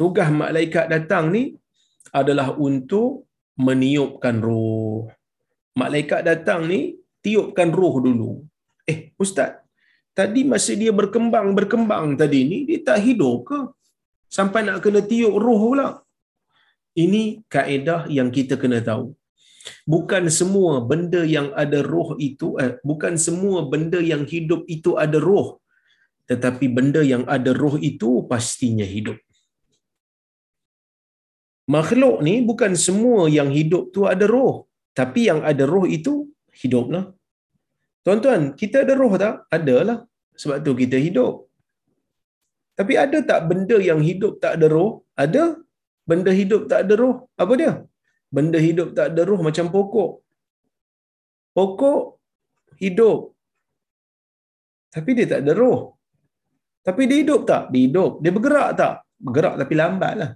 [0.00, 1.42] Tugas malaikat datang ni
[2.20, 3.28] adalah untuk
[3.60, 5.12] meniupkan ruh
[5.78, 6.80] malaikat datang ni
[7.20, 8.32] tiupkan roh dulu.
[8.86, 9.58] Eh, ustaz,
[10.14, 13.58] tadi masa dia berkembang-berkembang tadi ni, dia tak hidup ke?
[14.30, 15.88] Sampai nak kena tiup roh pula.
[16.94, 19.14] Ini kaedah yang kita kena tahu.
[19.94, 25.18] Bukan semua benda yang ada roh itu, eh, bukan semua benda yang hidup itu ada
[25.28, 25.48] roh.
[26.30, 29.18] Tetapi benda yang ada roh itu pastinya hidup.
[31.74, 36.12] Makhluk ni bukan semua yang hidup tu ada roh Tapi yang ada roh itu
[36.60, 37.04] hiduplah.
[38.04, 39.34] Tuan-tuan, kita ada roh tak?
[39.56, 39.98] Ada lah.
[40.40, 41.34] Sebab tu kita hidup.
[42.78, 44.90] Tapi ada tak benda yang hidup tak ada roh?
[45.24, 45.42] Ada.
[46.10, 47.16] Benda hidup tak ada roh.
[47.42, 47.72] Apa dia?
[48.34, 50.10] Benda hidup tak ada roh macam pokok.
[51.56, 52.02] Pokok
[52.82, 53.18] hidup.
[54.94, 55.80] Tapi dia tak ada roh.
[56.86, 57.62] Tapi dia hidup tak?
[57.72, 58.12] Dia hidup.
[58.22, 58.94] Dia bergerak tak?
[59.24, 60.30] Bergerak tapi lambat lah.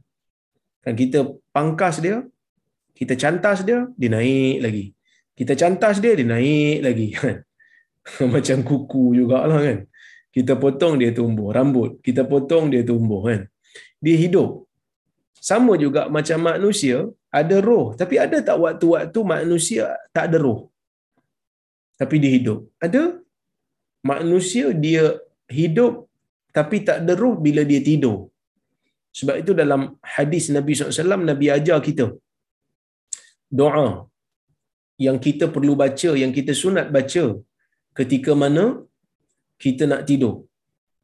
[0.84, 1.18] Kan kita
[1.54, 2.16] pangkas dia,
[2.98, 4.86] kita cantas dia, dia naik lagi.
[5.38, 7.08] Kita cantas dia, dia naik lagi.
[8.34, 9.78] Macam kuku jugalah kan.
[10.34, 11.98] Kita potong dia tumbuh rambut.
[12.06, 13.40] Kita potong dia tumbuh kan.
[13.98, 14.70] Dia hidup.
[15.38, 17.06] Sama juga macam manusia
[17.40, 17.86] ada roh.
[18.00, 19.84] Tapi ada tak waktu-waktu manusia
[20.16, 20.60] tak ada roh?
[22.00, 22.58] Tapi dia hidup.
[22.86, 23.02] Ada?
[24.12, 25.04] Manusia dia
[25.60, 26.08] hidup
[26.58, 28.18] tapi tak ada roh bila dia tidur.
[29.18, 29.82] Sebab itu dalam
[30.16, 32.06] hadis Nabi SAW, Nabi ajar kita
[33.58, 33.88] doa
[35.06, 37.24] yang kita perlu baca, yang kita sunat baca
[37.98, 38.64] ketika mana
[39.64, 40.34] kita nak tidur.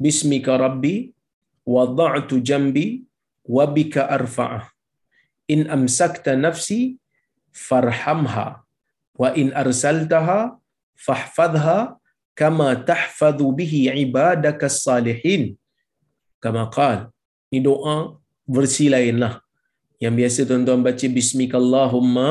[0.05, 0.95] Bismika Rabbi
[1.75, 2.87] wada'tu jambi
[3.57, 4.74] wabika arfa'ah.
[5.51, 6.97] In amsakta nafsi
[7.53, 8.65] farhamha
[9.21, 10.57] wa in arsaltaha
[10.97, 12.01] fahfadha
[12.33, 15.55] kama tahfadhu bihi ibadaka salihin.
[16.41, 17.13] Kama qal.
[17.53, 18.17] Ini doa
[18.49, 19.41] versi lain lah.
[20.03, 22.29] Yang biasa tuan-tuan baca Bismikallahumma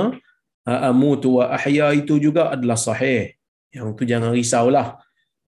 [0.65, 3.33] amutu wa ahya itu juga adalah sahih.
[3.73, 5.01] Yang tu jangan risaulah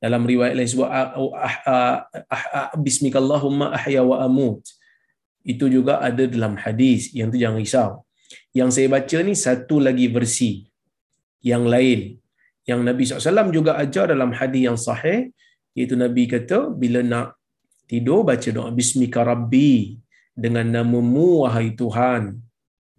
[0.02, 0.90] dalam riwayat lain sebut
[2.82, 4.66] bismikallahumma ahya wa amut
[5.42, 7.90] itu juga ada dalam hadis yang tu jangan risau.
[8.58, 10.50] Yang saya baca ni satu lagi versi
[11.50, 12.00] yang lain.
[12.68, 15.34] Yang Nabi SAW juga ajar dalam hadis yang sahih
[15.74, 17.34] iaitu Nabi kata bila nak
[17.90, 19.98] tidur baca doa bismika rabbi
[20.32, 22.38] dengan namamu wahai Tuhan.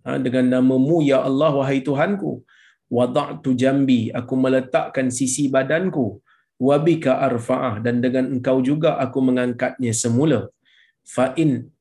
[0.04, 2.44] Ha, dengan namamu ya Allah wahai Tuhanku.
[2.94, 6.22] Wada'tu jambi aku meletakkan sisi badanku.
[6.62, 10.40] Wabika arfa'ah dan dengan engkau juga aku mengangkatnya semula.
[11.04, 11.73] Fa in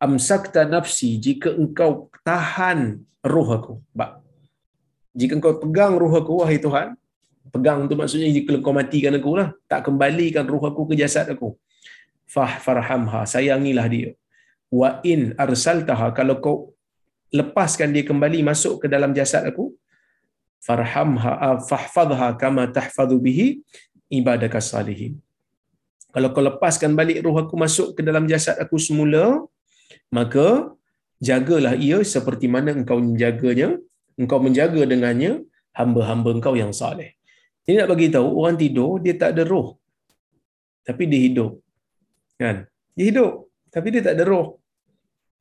[0.00, 3.74] amsakta nafsi jika engkau tahan roh aku.
[3.92, 4.24] Bak.
[5.12, 6.96] Jika engkau pegang roh aku wahai Tuhan
[7.50, 11.58] pegang tu maksudnya jika engkau matikan aku lah tak kembalikan roh aku ke jasad aku.
[12.30, 14.10] Fah farhamha sayangilah dia.
[14.70, 16.56] Wa in arsaltaha kalau kau
[17.34, 19.74] lepaskan dia kembali masuk ke dalam jasad aku
[20.62, 23.46] farhamha fahfadha kama tahfadhu bihi
[24.10, 25.18] ibadah salihin.
[26.14, 29.46] Kalau kau lepaskan balik roh aku masuk ke dalam jasad aku semula,
[30.10, 30.74] maka
[31.22, 33.78] jagalah ia seperti mana engkau menjaganya,
[34.20, 37.14] engkau menjaga dengannya hamba-hamba engkau yang saleh.
[37.66, 39.78] Ini nak bagi tahu orang tidur dia tak ada roh.
[40.82, 41.52] Tapi dia hidup.
[42.40, 42.66] Kan?
[42.96, 44.58] Dia hidup tapi dia tak ada roh.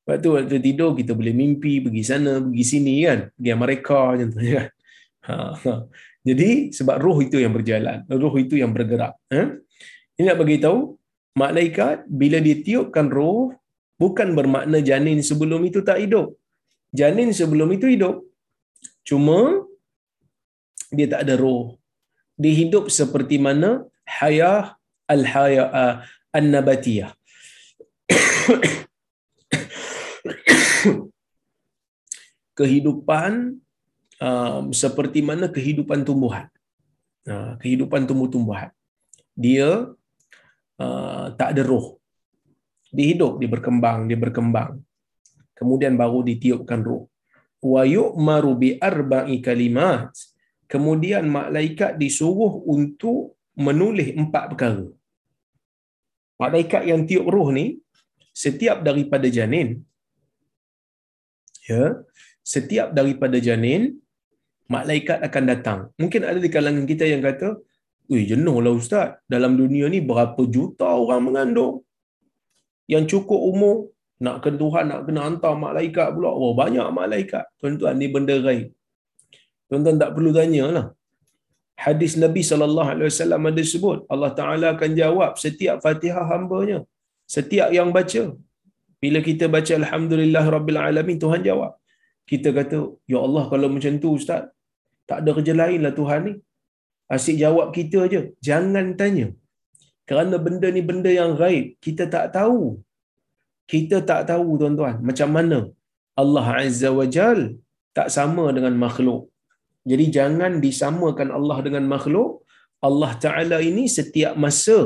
[0.06, 4.38] Sebab tu waktu tidur kita boleh mimpi pergi sana, pergi sini kan, pergi Amerika tu
[4.42, 4.68] kan.
[5.30, 5.74] Ha, ha.
[6.30, 9.18] Jadi sebab roh itu yang berjalan, roh itu yang bergerak.
[9.34, 9.58] Eh?
[10.18, 10.94] Ini nak bagi tahu
[11.38, 13.54] malaikat bila ditiupkan roh
[14.02, 16.28] bukan bermakna janin sebelum itu tak hidup.
[17.00, 18.16] Janin sebelum itu hidup.
[19.08, 19.40] Cuma
[20.90, 21.78] dia tak ada roh.
[22.42, 23.70] Dia hidup seperti mana
[24.18, 25.96] hayah al-haya uh,
[26.38, 27.12] an-nabatiyah.
[32.60, 33.62] kehidupan
[34.20, 36.48] um, seperti mana kehidupan tumbuhan.
[37.28, 38.72] Uh, kehidupan tumbuh-tumbuhan.
[39.36, 39.92] Dia
[40.80, 41.99] uh, tak ada roh.
[42.96, 44.82] Dia hidup, dia berkembang, dia berkembang.
[45.58, 47.04] Kemudian baru ditiupkan roh.
[47.60, 50.10] Wa yu'maru bi arba'i kalimat.
[50.72, 54.88] Kemudian malaikat disuruh untuk menulis empat perkara.
[56.40, 57.84] Malaikat yang tiup roh ni
[58.32, 59.84] setiap daripada janin
[61.70, 62.02] ya
[62.54, 63.82] setiap daripada janin
[64.66, 65.80] malaikat akan datang.
[66.02, 67.62] Mungkin ada di kalangan kita yang kata,
[68.10, 69.22] "Ui, jenuhlah ustaz.
[69.34, 71.86] Dalam dunia ni berapa juta orang mengandung?
[72.94, 73.76] Yang cukup umur
[74.26, 76.32] nak kena Tuhan nak kena hantar malaikat pula.
[76.42, 77.44] Oh, banyak malaikat.
[77.60, 78.68] Tuan-tuan ni benda gaib.
[79.70, 80.86] Tuan-tuan tak perlu tanyalah.
[81.86, 86.80] Hadis Nabi sallallahu alaihi wasallam ada sebut, Allah Taala akan jawab setiap Fatihah hamba-Nya.
[87.36, 88.24] Setiap yang baca.
[89.04, 91.72] Bila kita baca alhamdulillah rabbil alamin Tuhan jawab.
[92.30, 92.78] Kita kata,
[93.12, 94.44] ya Allah kalau macam tu ustaz,
[95.10, 96.34] tak ada kerja lain lah Tuhan ni.
[97.16, 98.22] Asyik jawab kita aja.
[98.48, 99.28] Jangan tanya.
[100.10, 101.66] Kerana benda ni benda yang gaib.
[101.86, 102.62] Kita tak tahu.
[103.72, 104.96] Kita tak tahu tuan-tuan.
[105.10, 105.60] Macam mana
[106.22, 107.40] Allah Azza wa Jal
[107.98, 109.22] tak sama dengan makhluk.
[109.90, 112.32] Jadi jangan disamakan Allah dengan makhluk.
[112.88, 114.78] Allah Ta'ala ini setiap masa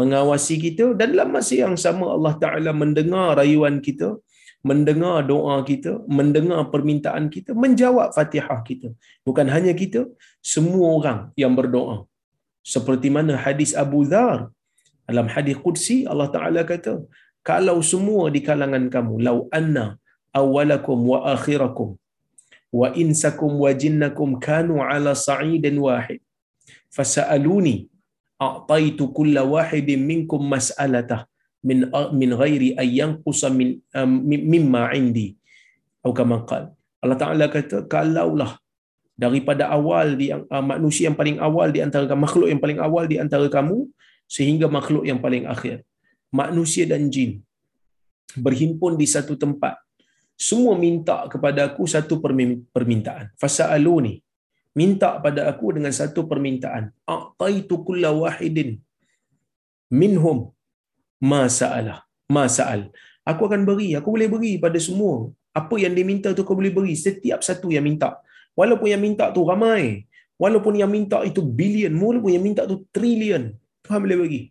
[0.00, 4.08] mengawasi kita dan dalam masa yang sama Allah Ta'ala mendengar rayuan kita.
[4.68, 8.88] mendengar doa kita, mendengar permintaan kita, menjawab Fatihah kita.
[9.26, 10.00] Bukan hanya kita,
[10.52, 11.96] semua orang yang berdoa.
[12.62, 14.50] Seperti mana hadis Abu Dhar.
[15.08, 17.00] Dalam hadis qudsi Allah Taala kata,
[17.40, 19.96] kalau semua di kalangan kamu, lau anna
[20.36, 21.96] awwalakum wa akhirakum
[22.68, 26.20] wa insakum wa jinnakum kanu ala sa'idin wahid
[26.92, 27.88] fasaluni
[28.36, 31.24] a'taitu kulla wahidin minkum mas'alatah
[31.64, 31.88] min
[32.20, 33.82] min ghairi ay yanqusa min
[34.52, 35.34] mimma indi.
[36.04, 36.64] Atau kama qal.
[37.02, 38.60] Allah Taala kata kalaulah
[39.18, 43.18] daripada awal di uh, manusia yang paling awal di antara makhluk yang paling awal di
[43.18, 43.90] antara kamu
[44.30, 45.82] sehingga makhluk yang paling akhir.
[46.30, 47.42] Manusia dan jin
[48.38, 49.74] berhimpun di satu tempat.
[50.38, 52.22] Semua minta kepada aku satu
[52.70, 53.34] permintaan.
[53.42, 54.22] Fasaluni
[54.78, 56.94] minta pada aku dengan satu permintaan.
[57.02, 58.78] A'taitu kulla wahidin
[59.90, 60.54] minhum
[61.18, 62.86] ma sa'alah ma sa'al.
[63.26, 65.26] Aku akan beri aku boleh beri pada semua.
[65.50, 66.94] Apa yang dia minta tu aku boleh beri.
[66.94, 68.14] Setiap satu yang minta
[68.58, 69.82] walaupun yang minta tu ramai
[70.42, 73.44] walaupun yang minta itu bilion walaupun yang minta tu trilion
[73.84, 74.42] Tuhan boleh bagi.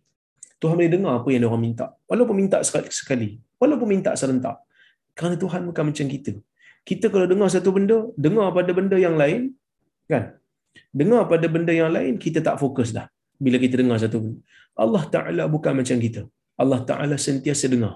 [0.58, 1.86] Tuhan boleh dengar apa yang orang minta.
[2.10, 3.28] Walaupun minta sekali sekali
[3.62, 4.56] walaupun minta serentak
[5.16, 6.32] kerana Tuhan bukan macam kita.
[6.88, 9.54] Kita kalau dengar satu benda dengar pada benda yang lain
[10.10, 10.34] kan?
[11.00, 13.06] Dengar pada benda yang lain kita tak fokus dah
[13.44, 14.40] bila kita dengar satu benda.
[14.84, 16.22] Allah Taala bukan macam kita.
[16.62, 17.94] Allah Taala sentiasa dengar.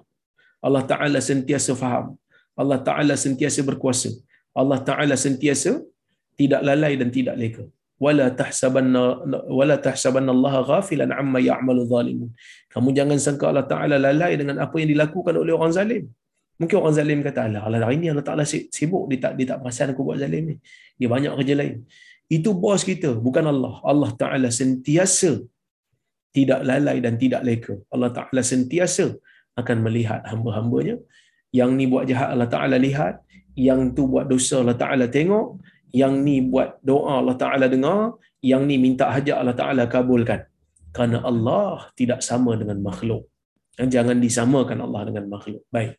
[0.66, 2.06] Allah Taala sentiasa faham.
[2.54, 4.10] Allah Taala sentiasa berkuasa.
[4.54, 5.82] Allah Taala sentiasa
[6.42, 7.64] tidak lalai dan tidak leka
[8.04, 9.02] wala tahsabanna
[9.58, 12.30] wala tahsabanna Allah ghafilan amma ya'malu zalimun
[12.74, 16.04] kamu jangan sangka Allah Taala lalai dengan apa yang dilakukan oleh orang zalim
[16.62, 19.58] Mungkin orang zalim kata, Allah, Allah hari ni Allah Ta'ala sibuk, dia tak, dia tak
[19.62, 20.56] perasan aku buat zalim ni.
[20.94, 21.76] Dia banyak kerja lain.
[22.36, 23.74] Itu bos kita, bukan Allah.
[23.92, 25.42] Allah Ta'ala sentiasa
[26.36, 27.74] tidak lalai dan tidak leka.
[27.94, 29.06] Allah Ta'ala sentiasa
[29.60, 30.96] akan melihat hamba-hambanya.
[31.58, 33.14] Yang ni buat jahat Allah Ta'ala lihat.
[33.58, 35.46] Yang tu buat dosa Allah Ta'ala tengok.
[35.92, 38.16] Yang ni buat doa Allah Ta'ala dengar.
[38.40, 40.40] Yang ni minta hajat Allah Ta'ala kabulkan.
[40.92, 43.28] Kerana Allah tidak sama dengan makhluk.
[43.76, 45.64] Jangan disamakan Allah dengan makhluk.
[45.72, 45.96] Baik.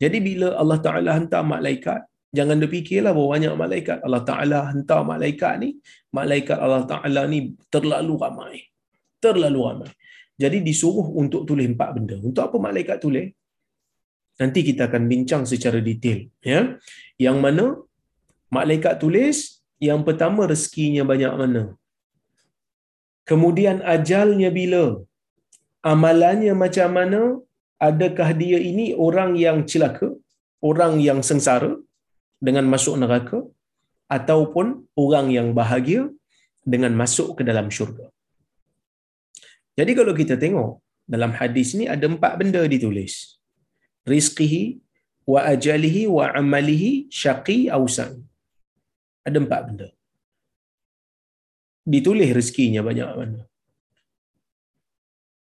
[0.00, 2.00] Jadi bila Allah Ta'ala hantar malaikat,
[2.32, 3.98] jangan berfikirlah bahawa banyak malaikat.
[4.06, 5.76] Allah Ta'ala hantar malaikat ni,
[6.10, 8.56] malaikat Allah Ta'ala ni terlalu ramai.
[9.20, 9.90] Terlalu ramai.
[10.40, 12.16] Jadi disuruh untuk tulis empat benda.
[12.16, 13.28] Untuk apa malaikat tulis?
[14.40, 16.24] Nanti kita akan bincang secara detail.
[16.40, 16.80] Ya?
[17.20, 17.64] Yang mana
[18.56, 19.36] malaikat tulis,
[19.88, 21.62] yang pertama rezekinya banyak mana.
[23.30, 24.84] Kemudian ajalnya bila.
[25.92, 27.20] Amalannya macam mana,
[27.88, 30.08] adakah dia ini orang yang celaka,
[30.70, 31.72] orang yang sengsara
[32.46, 33.38] dengan masuk neraka
[34.16, 34.66] ataupun
[35.04, 36.02] orang yang bahagia
[36.72, 38.06] dengan masuk ke dalam syurga.
[39.78, 40.70] Jadi kalau kita tengok
[41.14, 43.14] dalam hadis ni ada empat benda ditulis.
[44.12, 44.62] Rizqihi
[45.32, 46.90] wa ajalihi wa amalihi
[47.22, 47.82] syaqi aw
[49.28, 49.88] Ada empat benda.
[51.92, 53.40] Ditulis rezekinya banyak mana.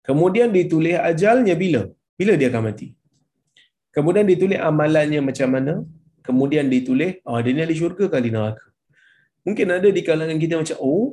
[0.08, 1.84] Kemudian ditulis ajalnya bila?
[2.20, 2.88] bila dia akan mati.
[3.96, 5.74] Kemudian ditulis amalannya macam mana,
[6.28, 8.66] kemudian ditulis, oh dia ni ahli syurga kali neraka.
[9.46, 11.08] Mungkin ada di kalangan kita macam, oh,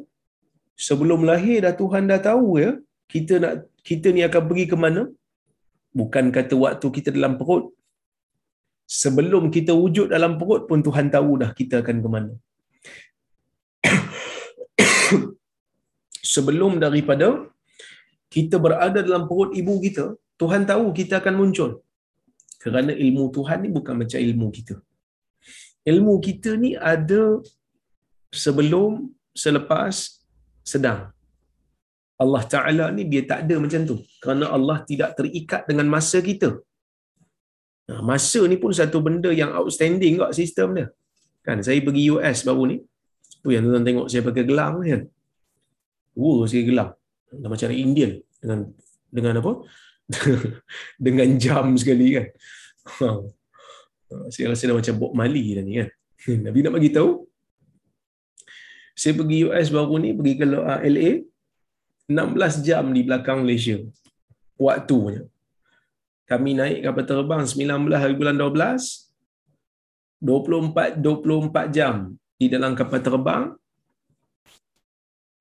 [0.86, 2.70] sebelum lahir dah Tuhan dah tahu ya,
[3.12, 3.54] kita nak
[3.88, 5.02] kita ni akan pergi ke mana?
[6.00, 7.64] Bukan kata waktu kita dalam perut.
[9.02, 12.32] Sebelum kita wujud dalam perut pun Tuhan tahu dah kita akan ke mana.
[16.34, 17.28] Sebelum daripada
[18.34, 20.04] kita berada dalam perut ibu kita,
[20.40, 21.70] Tuhan tahu kita akan muncul.
[22.62, 24.74] Kerana ilmu Tuhan ni bukan macam ilmu kita.
[25.92, 27.22] Ilmu kita ni ada
[28.42, 28.90] sebelum,
[29.42, 29.94] selepas,
[30.72, 31.00] sedang.
[32.22, 33.96] Allah Ta'ala ni dia tak ada macam tu.
[34.22, 36.50] Kerana Allah tidak terikat dengan masa kita.
[37.90, 40.86] Nah, masa ni pun satu benda yang outstanding kat sistem dia.
[41.46, 42.76] Kan, saya pergi US baru ni.
[43.42, 45.02] Tu yang tuan tengok saya pakai gelang kan.
[46.14, 46.90] Dua saya gelang.
[47.42, 48.22] Macam Indian.
[48.38, 48.58] Dengan
[49.10, 49.52] dengan apa?
[51.06, 52.26] dengan jam sekali kan.
[53.02, 53.08] Ha.
[54.30, 55.88] Saya rasa dah macam Bob Marley dah ni kan.
[56.46, 57.26] Nabi nak bagi tahu.
[58.92, 61.24] Saya pergi US baru ni, pergi ke LA,
[62.12, 63.80] 16 jam di belakang Malaysia.
[64.60, 65.24] Waktunya.
[66.28, 69.10] Kami naik kapal terbang 19 hari bulan 12,
[70.22, 73.44] 24 24 jam di dalam kapal terbang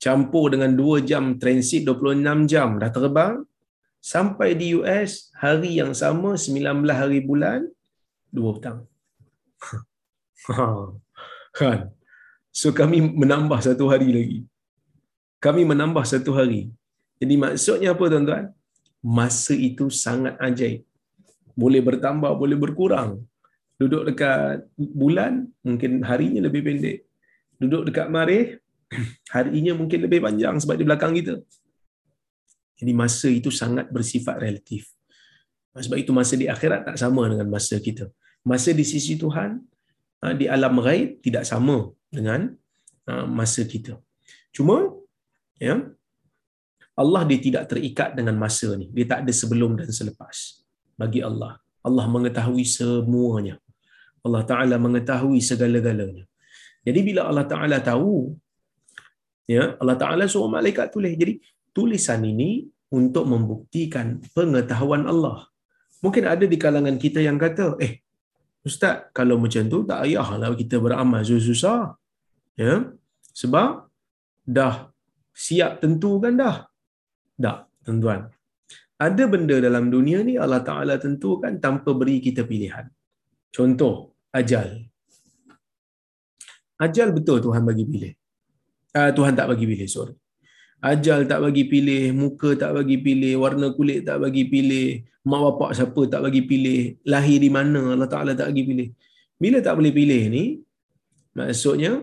[0.06, 3.34] campur dengan 2 jam transit 26 jam dah terbang
[4.12, 7.66] sampai di US hari yang sama 19 hari bulan
[8.34, 8.80] 2 petang.
[11.58, 11.80] Kan?
[12.60, 14.40] So kami menambah satu hari lagi.
[15.46, 16.62] Kami menambah satu hari.
[17.22, 18.46] Jadi maksudnya apa tuan-tuan?
[19.02, 20.82] Masa itu sangat ajaib.
[21.58, 23.10] Boleh bertambah, boleh berkurang.
[23.82, 26.98] Duduk dekat bulan, mungkin harinya lebih pendek.
[27.58, 28.62] Duduk dekat marih,
[29.36, 31.42] harinya mungkin lebih panjang sebab di belakang kita.
[32.78, 34.86] Jadi masa itu sangat bersifat relatif.
[35.74, 38.06] Sebab itu masa di akhirat tak sama dengan masa kita.
[38.46, 39.58] Masa di sisi Tuhan,
[40.22, 42.54] ha, di alam ghaib tidak sama dengan
[43.10, 43.98] ha, masa kita.
[44.54, 44.78] Cuma,
[45.58, 45.80] ya,
[46.94, 48.92] Allah dia tidak terikat dengan masa ni.
[48.94, 50.66] Dia tak ada sebelum dan selepas.
[51.00, 51.58] Bagi Allah.
[51.82, 53.58] Allah mengetahui semuanya.
[54.26, 56.26] Allah Ta'ala mengetahui segala-galanya.
[56.86, 58.34] Jadi bila Allah Ta'ala tahu,
[59.50, 61.14] ya Allah Ta'ala suruh malaikat tulis.
[61.18, 61.34] Jadi
[61.74, 65.48] tulisan ini untuk membuktikan pengetahuan Allah.
[66.02, 68.02] Mungkin ada di kalangan kita yang kata, eh,
[68.62, 71.98] Ustaz, kalau macam tu tak payahlah kita beramal susah-susah.
[72.58, 72.94] Ya?
[73.34, 73.90] Sebab
[74.46, 74.94] dah
[75.34, 76.56] siap tentu kan dah.
[77.42, 78.30] Tak, tuan-tuan.
[79.02, 82.86] Ada benda dalam dunia ni Allah Ta'ala tentukan tanpa beri kita pilihan.
[83.50, 84.68] Contoh, ajal.
[86.82, 88.14] Ajal betul Tuhan bagi pilih.
[88.98, 90.16] Uh, Tuhan tak bagi pilih, sorry.
[90.82, 95.72] Ajal tak bagi pilih, muka tak bagi pilih, warna kulit tak bagi pilih, mak bapak
[95.78, 98.88] siapa tak bagi pilih, lahir di mana Allah Ta'ala tak bagi pilih.
[99.38, 100.44] Bila tak boleh pilih ni,
[101.38, 102.02] maksudnya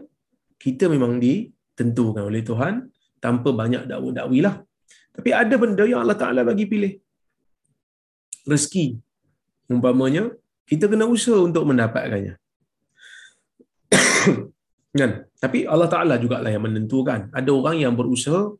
[0.62, 2.87] kita memang ditentukan oleh Tuhan
[3.18, 4.62] tanpa banyak dakwa-dakwi lah.
[5.11, 6.93] Tapi ada benda yang Allah Ta'ala bagi pilih.
[8.47, 8.95] Rezeki.
[9.74, 10.31] Umpamanya,
[10.68, 12.36] kita kena usaha untuk mendapatkannya.
[15.00, 15.10] kan?
[15.40, 17.32] Tapi Allah Ta'ala jugalah yang menentukan.
[17.32, 18.52] Ada orang yang berusaha,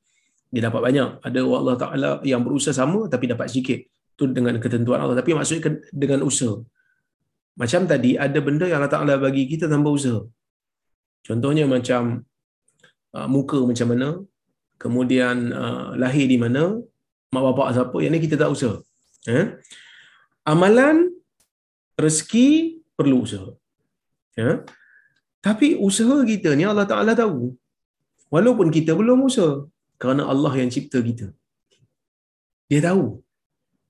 [0.49, 1.09] dia dapat banyak.
[1.21, 3.77] Ada Allah Ta'ala yang berusaha sama, tapi dapat sikit.
[4.17, 5.21] Itu dengan ketentuan Allah.
[5.21, 6.57] Tapi maksudnya dengan usaha.
[7.61, 10.25] Macam tadi, ada benda yang Allah Ta'ala bagi kita tanpa usaha.
[11.27, 12.25] Contohnya macam
[13.13, 14.09] uh, muka macam mana,
[14.81, 16.79] kemudian uh, lahir di mana,
[17.35, 18.81] mak bapak siapa, yang ni kita tak usaha.
[19.29, 19.59] Eh?
[20.49, 21.18] Amalan,
[22.05, 22.49] rezeki,
[22.99, 23.51] perlu usaha.
[24.41, 24.51] Ya?
[25.47, 27.55] Tapi usaha kita ni Allah Ta'ala tahu.
[28.35, 29.67] Walaupun kita belum usaha.
[30.03, 31.27] Kerana Allah yang cipta kita.
[32.71, 33.05] Dia tahu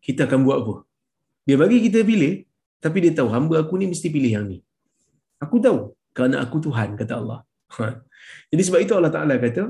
[0.07, 0.75] kita akan buat apa.
[1.47, 2.33] Dia bagi kita pilih,
[2.85, 4.59] tapi dia tahu hamba aku ni mesti pilih yang ni.
[5.45, 5.79] Aku tahu
[6.17, 7.41] kerana aku Tuhan, kata Allah.
[7.77, 7.87] Ha.
[8.51, 9.63] Jadi sebab itu Allah Ta'ala kata,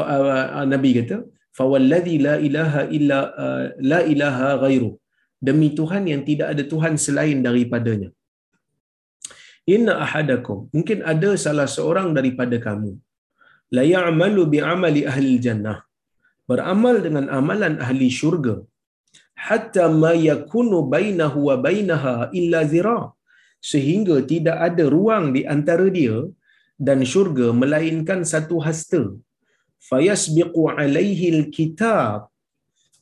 [0.00, 1.16] uh, Nabi kata
[1.58, 4.90] fawalladhi la ilaha illa uh, la ilaha ghairu
[5.48, 8.10] demi Tuhan yang tidak ada Tuhan selain daripadanya.
[9.74, 10.58] Inna ahadakum.
[10.74, 12.92] Mungkin ada salah seorang daripada kamu.
[13.76, 15.78] La ya'malu bi amali ahli jannah.
[16.50, 18.56] Beramal dengan amalan ahli syurga.
[19.46, 23.00] Hatta ma yakunu bainahu wa bainaha illa zira.
[23.70, 26.16] Sehingga tidak ada ruang di antara dia
[26.86, 29.02] dan syurga melainkan satu hasta.
[29.88, 32.31] Fayasbiqu alaihi alkitab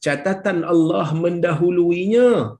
[0.05, 2.57] catatan Allah mendahuluinya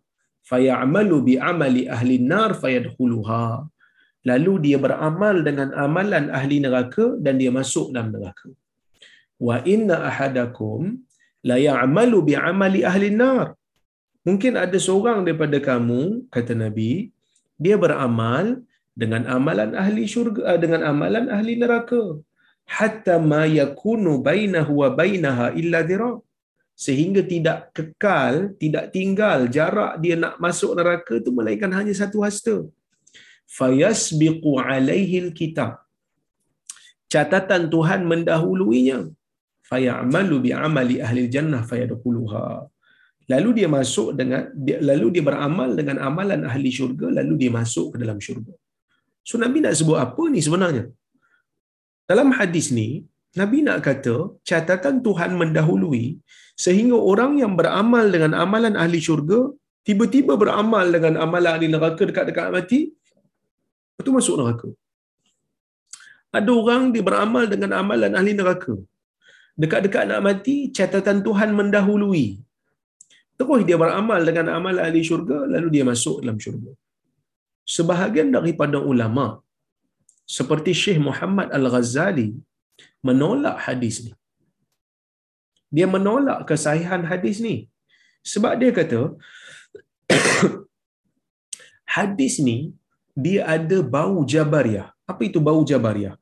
[0.51, 3.45] fayamalu bi amali ahli nar fayadkhuluha.
[4.29, 8.49] Lalu dia beramal dengan amalan ahli neraka dan dia masuk dalam neraka.
[9.47, 11.01] Wa inna ahadakum
[11.49, 13.57] la ya'malu bi amali ahli nar
[14.29, 17.09] mungkin ada seorang daripada kamu kata nabi
[17.65, 18.61] dia beramal
[19.03, 22.03] dengan amalan ahli syurga dengan amalan ahli neraka.
[22.77, 26.13] Hatta ma yakunu bainahu wa bainaha illa dhira
[26.85, 32.57] sehingga tidak kekal tidak tinggal jarak dia nak masuk neraka tu melainkan hanya satu hasta.
[33.59, 35.73] Fayasbiqu alaihi alkitab
[37.13, 38.99] catatan Tuhan mendahuluinya.
[39.71, 42.47] Fayamalu bi amali ahli jannah fayadkhuluha.
[43.33, 44.43] Lalu dia masuk dengan
[44.91, 48.55] lalu dia beramal dengan amalan ahli syurga lalu dia masuk ke dalam syurga.
[49.29, 50.85] So nabi nak sebut apa ni sebenarnya?
[52.11, 52.89] Dalam hadis ni,
[53.39, 54.17] Nabi nak kata
[54.49, 56.19] catatan Tuhan mendahului
[56.65, 59.41] sehingga orang yang beramal dengan amalan ahli syurga
[59.87, 62.81] tiba-tiba beramal dengan amalan ahli neraka dekat-dekat mati,
[64.01, 64.69] itu masuk neraka.
[66.39, 68.75] Ada orang dia beramal dengan amalan ahli neraka.
[69.63, 72.27] Dekat-dekat nak mati, catatan Tuhan mendahului.
[73.39, 76.73] Terus dia beramal dengan amalan ahli syurga, lalu dia masuk dalam syurga.
[77.77, 79.33] Sebahagian daripada ulama'
[80.37, 82.29] seperti Syekh Muhammad Al-Ghazali
[83.09, 84.13] menolak hadis ni.
[85.77, 87.57] Dia menolak kesahihan hadis ni.
[88.33, 89.01] Sebab dia kata
[91.97, 92.59] hadis ni
[93.25, 94.89] dia ada bau jabariyah.
[95.11, 96.15] Apa itu bau jabariyah?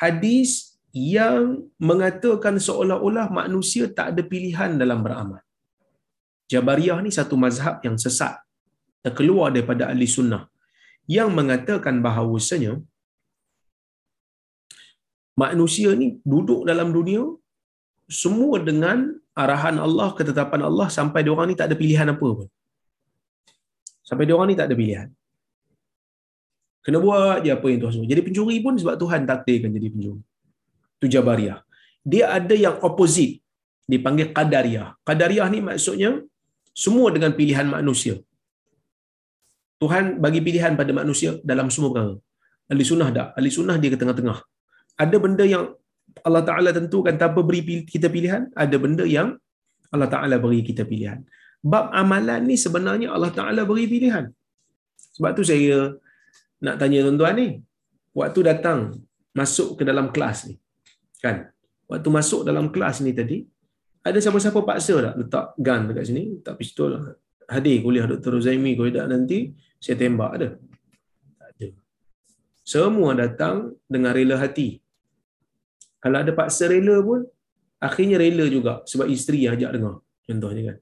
[0.00, 0.50] Hadis
[0.96, 5.42] yang mengatakan seolah-olah manusia tak ada pilihan dalam beramal.
[6.52, 8.34] Jabariyah ni satu mazhab yang sesat.
[9.04, 10.42] Terkeluar daripada ahli sunnah.
[11.16, 12.72] Yang mengatakan bahawasanya
[15.42, 17.22] manusia ni duduk dalam dunia
[18.20, 18.98] semua dengan
[19.42, 22.48] arahan Allah, ketetapan Allah sampai dia orang ni tak ada pilihan apa pun.
[24.08, 25.08] Sampai dia orang ni tak ada pilihan.
[26.86, 28.08] Kena buat je apa yang Tuhan suruh.
[28.12, 30.22] Jadi pencuri pun sebab Tuhan takdirkan jadi pencuri.
[30.98, 31.58] Itu Jabariyah.
[32.12, 33.42] Dia ada yang opposite.
[33.92, 34.88] Dipanggil Qadariyah.
[35.08, 36.10] Qadariyah ni maksudnya
[36.84, 38.14] semua dengan pilihan manusia.
[39.82, 42.14] Tuhan bagi pilihan pada manusia dalam semua perkara.
[42.72, 43.28] Ahli sunnah tak?
[43.38, 44.38] Ahli sunnah dia ke tengah-tengah.
[44.96, 45.76] Ada benda yang
[46.24, 48.48] Allah Ta'ala tentukan tanpa beri kita pilihan.
[48.56, 49.36] Ada benda yang
[49.92, 51.20] Allah Ta'ala beri kita pilihan.
[51.60, 54.32] Bab amalan ni sebenarnya Allah Ta'ala beri pilihan.
[55.16, 55.96] Sebab tu saya
[56.64, 57.48] nak tanya tuan-tuan ni.
[58.16, 58.78] Waktu datang
[59.36, 60.56] masuk ke dalam kelas ni.
[61.20, 61.52] Kan?
[61.86, 63.44] Waktu masuk dalam kelas ni tadi,
[64.06, 66.90] ada siapa-siapa paksa tak letak gun dekat sini, letak pistol.
[67.46, 68.42] Hadir kuliah Dr.
[68.42, 70.48] Zaimi kalau tak nanti saya tembak ada.
[71.38, 71.68] Tak ada.
[72.66, 74.82] Semua datang dengan rela hati.
[76.06, 77.26] Kalau ada paksa rela pun,
[77.82, 79.94] akhirnya rela juga sebab isteri yang ajak dengar.
[80.22, 80.76] Contohnya kan.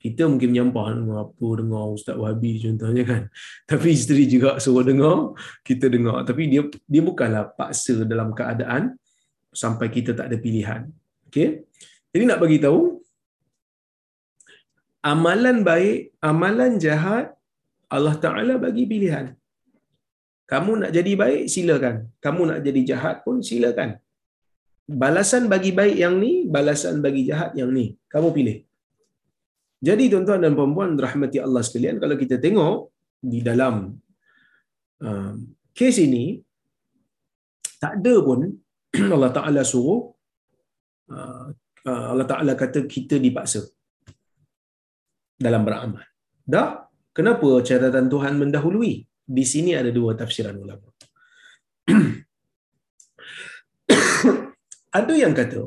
[0.00, 3.22] Kita mungkin menyampah dengar apa, dengar Ustaz Wahabi contohnya kan.
[3.70, 6.24] Tapi isteri juga suruh dengar, kita dengar.
[6.24, 8.96] Tapi dia dia bukanlah paksa dalam keadaan
[9.52, 10.88] sampai kita tak ada pilihan.
[11.28, 11.68] Okay?
[12.16, 12.80] Jadi nak bagi tahu,
[15.04, 17.36] amalan baik, amalan jahat,
[17.92, 19.36] Allah Ta'ala bagi pilihan.
[20.48, 22.08] Kamu nak jadi baik, silakan.
[22.24, 24.00] Kamu nak jadi jahat pun, silakan.
[24.88, 27.94] Balasan bagi baik yang ni, balasan bagi jahat yang ni.
[28.10, 28.66] Kamu pilih.
[29.82, 33.94] Jadi tuan-tuan dan puan-puan, rahmati Allah sekalian, kalau kita tengok di dalam
[35.02, 35.34] uh,
[35.74, 36.38] kes ini,
[37.82, 38.46] tak ada pun
[39.14, 40.14] Allah Ta'ala suruh
[41.10, 41.46] uh,
[41.86, 43.66] uh, Allah Ta'ala kata kita dipaksa
[45.34, 46.06] dalam beramal.
[46.46, 46.86] Dah?
[47.10, 49.02] Kenapa catatan Tuhan mendahului?
[49.22, 50.90] Di sini ada dua tafsiran ulama.
[54.98, 55.62] ada yang kata,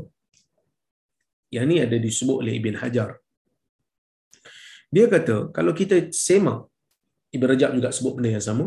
[1.55, 3.09] yang ni ada disebut oleh Ibn Hajar.
[4.95, 6.59] Dia kata, kalau kita semak,
[7.35, 8.65] Ibn Rajab juga sebut benda yang sama,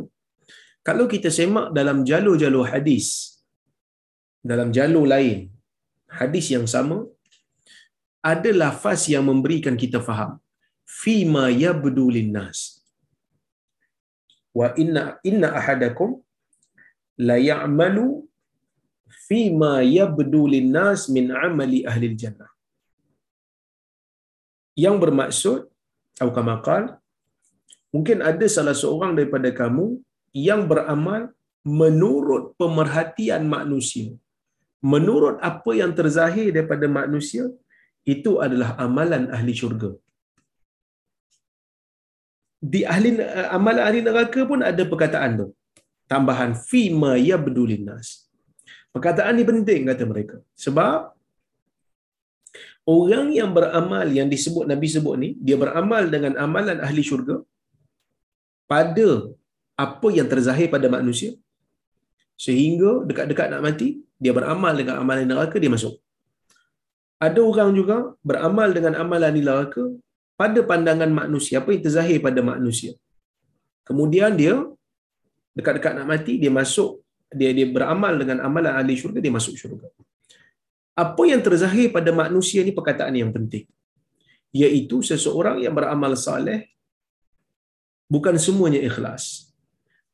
[0.89, 3.07] kalau kita semak dalam jalur-jalur hadis,
[4.51, 5.39] dalam jalur lain,
[6.21, 6.99] hadis yang sama,
[8.33, 10.33] ada lafaz yang memberikan kita faham.
[11.01, 12.59] Fima yabdu linnas.
[14.59, 16.19] Wa inna inna ahadakum
[17.29, 18.28] la ya'malu
[19.29, 22.51] fima yabdu linnas min amali ahli jannah.
[24.85, 25.59] Yang bermaksud
[26.19, 26.83] atau kamakal
[27.95, 29.87] mungkin ada salah seorang daripada kamu
[30.35, 31.23] yang beramal
[31.65, 34.09] menurut pemerhatian manusia.
[34.93, 37.45] Menurut apa yang terzahir daripada manusia
[38.15, 39.91] itu adalah amalan ahli syurga.
[42.73, 43.11] Di ahli
[43.57, 45.49] amalan ahli neraka pun ada perkataan tu.
[46.13, 48.28] Tambahan fi ma yabdulin nas
[48.95, 50.37] perkataan ni penting kata mereka.
[50.65, 50.99] Sebab
[52.97, 57.37] orang yang beramal yang disebut nabi sebut ni dia beramal dengan amalan ahli syurga
[58.73, 59.09] pada
[59.87, 61.33] apa yang terzahir pada manusia.
[62.45, 63.89] Sehingga dekat-dekat nak mati
[64.23, 65.95] dia beramal dengan amalan neraka dia masuk.
[67.27, 67.97] Ada orang juga
[68.29, 69.85] beramal dengan amalan neraka
[70.41, 72.93] pada pandangan manusia apa yang terzahir pada manusia.
[73.89, 74.55] Kemudian dia
[75.59, 79.89] dekat-dekat nak mati dia masuk dia dia beramal dengan amalan ahli syurga dia masuk syurga.
[80.99, 83.65] Apa yang terzahir pada manusia ni perkataan yang penting.
[84.51, 86.73] Iaitu seseorang yang beramal saleh
[88.11, 89.53] bukan semuanya ikhlas.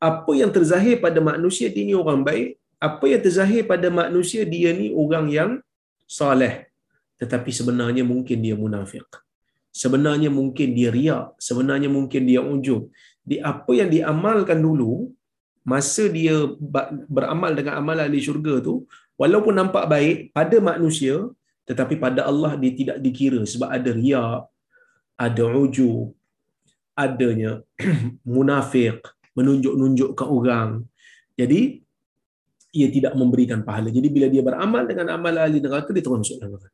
[0.02, 2.60] Apa yang terzahir pada manusia dia ni orang baik.
[2.76, 5.50] Apa yang terzahir pada manusia dia ni orang yang
[6.04, 6.68] saleh.
[7.16, 9.08] Tetapi sebenarnya mungkin dia munafik
[9.74, 11.34] sebenarnya mungkin dia riak.
[11.42, 12.88] Sebenarnya mungkin dia ujub.
[13.26, 15.10] Di apa yang diamalkan dulu
[15.64, 16.36] masa dia
[17.16, 18.74] beramal dengan amalan di syurga tu
[19.20, 21.16] walaupun nampak baik pada manusia
[21.68, 24.40] tetapi pada Allah dia tidak dikira sebab ada riak
[25.16, 26.12] ada ujub
[27.04, 27.64] adanya
[28.34, 29.00] munafik
[29.32, 30.70] menunjuk-nunjukkan orang
[31.40, 31.84] jadi
[32.74, 33.88] ia tidak memberikan pahala.
[33.88, 36.68] Jadi bila dia beramal dengan amalan ahli neraka, dia terus masuk neraka.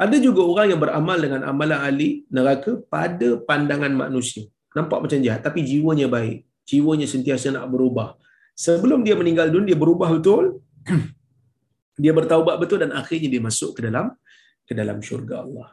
[0.00, 4.50] Ada juga orang yang beramal dengan amalan ahli neraka pada pandangan manusia.
[4.74, 6.42] Nampak macam jahat, tapi jiwanya baik.
[6.70, 8.14] Jiwanya sentiasa nak berubah.
[8.54, 10.62] Sebelum dia meninggal dunia, dia berubah betul.
[12.02, 14.14] dia bertaubat betul dan akhirnya dia masuk ke dalam
[14.62, 15.68] ke dalam syurga Allah.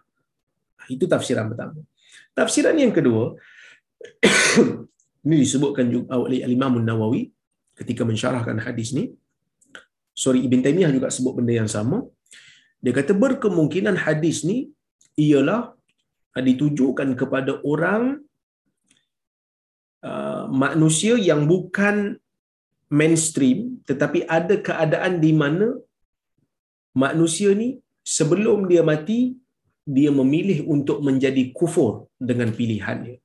[0.89, 1.85] Itu tafsiran pertama.
[2.33, 3.37] Tafsiran yang kedua,
[5.25, 7.29] ini disebutkan juga oleh Imam Nawawi
[7.77, 9.13] ketika mensyarahkan hadis ni
[10.17, 12.01] sorry Ibn Taymiyah juga sebut benda yang sama
[12.81, 14.57] dia kata berkemungkinan hadis ni
[15.17, 15.77] ialah
[16.37, 18.21] ditujukan kepada orang
[20.03, 22.19] uh, manusia yang bukan
[22.99, 25.67] mainstream tetapi ada keadaan di mana
[26.95, 27.69] manusia ni
[28.15, 29.35] sebelum dia mati
[29.87, 33.17] dia memilih untuk menjadi kufur dengan pilihannya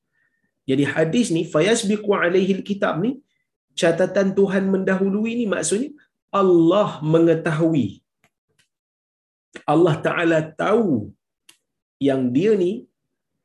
[0.70, 3.18] Jadi hadis ni fayasbiqu alaihi kitab ni
[3.80, 5.90] catatan Tuhan mendahului ni maksudnya
[6.40, 8.02] Allah mengetahui
[9.72, 11.12] Allah Taala tahu
[12.08, 12.88] yang dia ni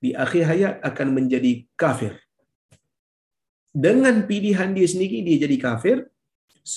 [0.03, 2.13] di akhir hayat akan menjadi kafir.
[3.85, 5.97] Dengan pilihan dia sendiri dia jadi kafir,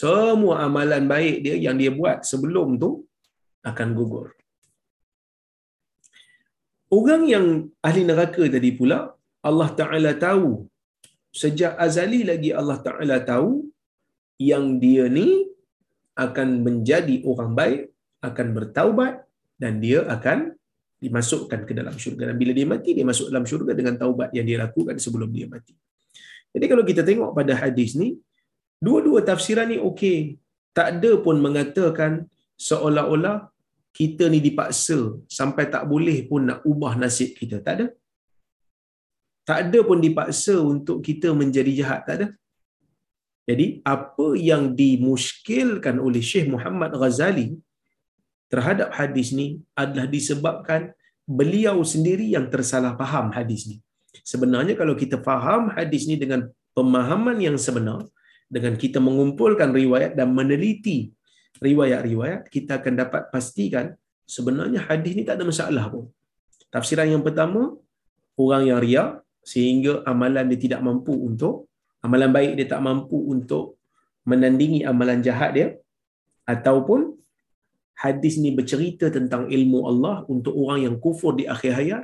[0.00, 2.90] semua amalan baik dia yang dia buat sebelum tu
[3.70, 4.28] akan gugur.
[6.98, 7.46] Orang yang
[7.88, 8.98] ahli neraka tadi pula
[9.48, 10.48] Allah Taala tahu
[11.40, 13.50] sejak azali lagi Allah Taala tahu
[14.50, 15.28] yang dia ni
[16.24, 17.82] akan menjadi orang baik,
[18.28, 19.14] akan bertaubat
[19.62, 20.38] dan dia akan
[21.00, 22.28] dimasukkan ke dalam syurga.
[22.28, 25.48] Dan bila dia mati, dia masuk dalam syurga dengan taubat yang dia lakukan sebelum dia
[25.48, 25.72] mati.
[26.54, 28.18] Jadi kalau kita tengok pada hadis ni,
[28.86, 30.18] dua-dua tafsiran ni okey.
[30.76, 32.12] Tak ada pun mengatakan
[32.66, 33.50] seolah-olah
[33.98, 37.58] kita ni dipaksa sampai tak boleh pun nak ubah nasib kita.
[37.66, 37.86] Tak ada.
[39.48, 42.00] Tak ada pun dipaksa untuk kita menjadi jahat.
[42.06, 42.28] Tak ada.
[43.50, 47.58] Jadi apa yang dimuskilkan oleh Syekh Muhammad Ghazali
[48.46, 50.94] terhadap hadis ni adalah disebabkan
[51.26, 53.76] beliau sendiri yang tersalah faham hadis ni.
[54.22, 58.06] Sebenarnya kalau kita faham hadis ni dengan pemahaman yang sebenar,
[58.50, 61.14] dengan kita mengumpulkan riwayat dan meneliti
[61.60, 63.94] riwayat-riwayat, kita akan dapat pastikan
[64.24, 66.04] sebenarnya hadis ni tak ada masalah pun.
[66.70, 67.74] Tafsiran yang pertama,
[68.38, 71.70] orang yang riak sehingga amalan dia tidak mampu untuk
[72.04, 73.76] amalan baik dia tak mampu untuk
[74.28, 75.68] menandingi amalan jahat dia
[76.48, 77.16] ataupun
[77.96, 82.02] hadis ni bercerita tentang ilmu Allah untuk orang yang kufur di akhir hayat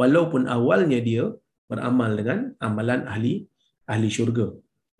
[0.00, 1.24] walaupun awalnya dia
[1.74, 3.34] beramal dengan amalan ahli
[3.92, 4.46] ahli syurga.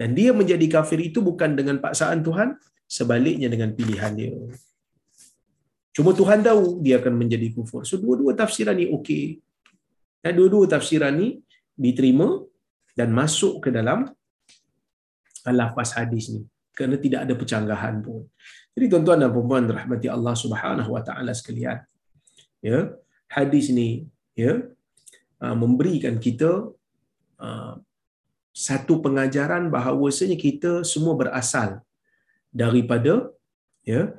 [0.01, 2.59] Dan dia menjadi kafir itu bukan dengan paksaan Tuhan
[2.99, 4.35] sebaliknya dengan pilihan dia.
[5.95, 7.87] Cuma Tuhan tahu dia akan menjadi kufur.
[7.87, 9.39] So dua-dua tafsiran ni okey.
[10.19, 11.39] Dan dua-dua tafsiran ni
[11.79, 12.43] diterima
[12.99, 14.11] dan masuk ke dalam
[15.47, 16.43] lafaz hadis ni.
[16.75, 18.27] Kerana tidak ada percanggahan pun.
[18.75, 21.79] Jadi tuan-tuan dan puan rahmati Allah Subhanahu wa taala sekalian.
[22.59, 22.91] Ya,
[23.31, 24.74] hadis ni ya
[25.53, 26.73] memberikan kita
[27.45, 27.75] uh,
[28.55, 31.83] satu pengajaran bahawasanya kita semua berasal
[32.63, 33.29] daripada
[33.93, 34.15] ya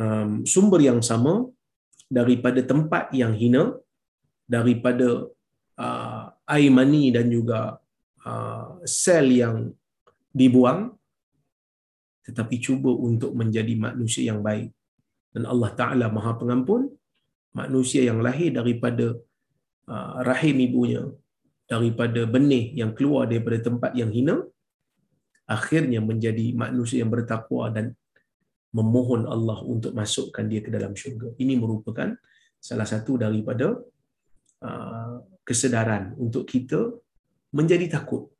[0.00, 1.46] um, sumber yang sama
[2.18, 3.76] daripada tempat yang hina
[4.48, 5.28] daripada
[5.78, 6.24] uh,
[6.56, 7.78] air mani dan juga
[8.26, 9.70] uh, sel yang
[10.32, 10.80] dibuang
[12.30, 14.70] tetapi cuba untuk menjadi manusia yang baik.
[15.34, 16.90] Dan Allah Ta'ala maha pengampun,
[17.60, 19.29] manusia yang lahir daripada uh,
[20.30, 21.02] rahim ibunya,
[21.70, 24.36] daripada benih yang keluar daripada tempat yang hina,
[25.46, 27.94] akhirnya menjadi manusia yang bertakwa dan
[28.70, 31.34] memohon Allah untuk masukkan dia ke dalam syurga.
[31.42, 32.14] Ini merupakan
[32.58, 33.66] salah satu daripada
[34.62, 36.80] uh, kesedaran untuk kita
[37.50, 38.30] menjadi takut.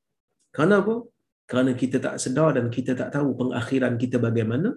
[0.54, 0.94] Kerana apa?
[1.50, 4.70] kerana kita tak sedar dan kita tak tahu pengakhiran kita bagaimana.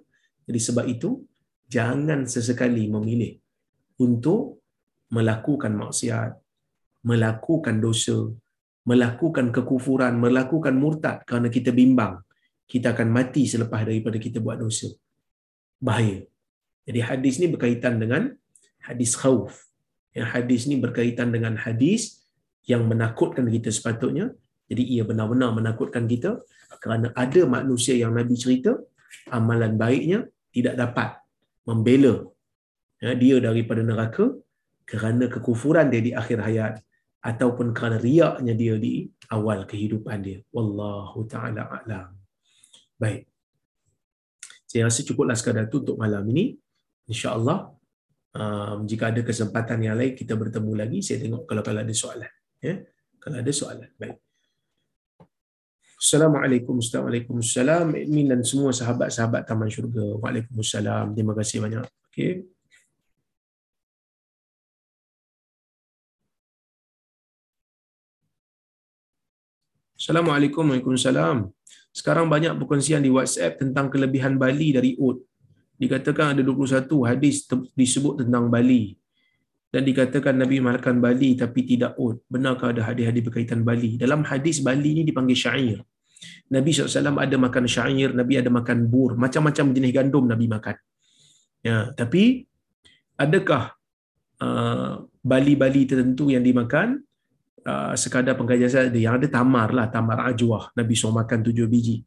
[0.49, 1.21] Jadi sebab itu,
[1.69, 3.37] jangan sesekali memilih
[4.01, 4.65] untuk
[5.13, 6.33] melakukan maksiat,
[7.03, 8.31] melakukan dosa,
[8.87, 12.19] melakukan kekufuran, melakukan murtad kerana kita bimbang
[12.67, 14.89] kita akan mati selepas daripada kita buat dosa.
[15.83, 16.23] Bahaya.
[16.87, 18.33] Jadi hadis ni berkaitan dengan
[18.81, 19.67] hadis khauf.
[20.15, 22.23] Yang hadis ni berkaitan dengan hadis
[22.65, 24.31] yang menakutkan kita sepatutnya.
[24.71, 26.39] Jadi ia benar-benar menakutkan kita
[26.79, 28.79] kerana ada manusia yang Nabi cerita
[29.29, 30.25] amalan baiknya
[30.55, 31.09] tidak dapat
[31.67, 32.25] membela
[33.03, 34.33] ya, dia daripada neraka
[34.87, 36.73] kerana kekufuran dia di akhir hayat
[37.23, 40.39] ataupun kerana riaknya dia di awal kehidupan dia.
[40.51, 42.19] Wallahu taala alam.
[42.99, 43.31] Baik.
[44.67, 46.59] Saya rasa cukuplah sekadar itu untuk malam ini.
[47.07, 47.71] Insyaallah
[48.35, 50.99] um, jika ada kesempatan yang lain kita bertemu lagi.
[50.99, 52.83] Saya tengok kalau kalau ada soalan ya.
[53.23, 54.19] Kalau ada soalan baik.
[55.95, 60.19] Assalamualaikum Assalamualaikum Admin dan semua sahabat-sahabat Taman Syurga.
[60.19, 61.15] Waalaikumsalam.
[61.15, 61.87] Terima kasih banyak.
[62.11, 62.52] Okay.
[70.03, 71.47] Assalamualaikum Waalaikumsalam
[71.95, 75.23] Sekarang banyak perkongsian di WhatsApp tentang kelebihan Bali dari Ud.
[75.79, 78.99] Dikatakan ada 21 hadis disebut tentang Bali.
[79.71, 82.19] Dan dikatakan Nabi makan Bali tapi tidak Ud.
[82.27, 83.95] Benarkah ada hadis-hadis berkaitan Bali?
[83.95, 85.79] Dalam hadis Bali ini dipanggil syair.
[86.51, 90.75] Nabi SAW ada makan syair, Nabi ada makan bur, macam-macam jenis gandum Nabi makan.
[91.63, 92.43] Ya, tapi
[93.15, 93.71] adakah
[94.43, 97.07] uh, bali-bali tertentu yang dimakan
[97.65, 100.71] uh, sekadar pengkajian saja yang ada tamar lah, tamar ajwah.
[100.75, 102.03] Nabi SAW makan tujuh biji.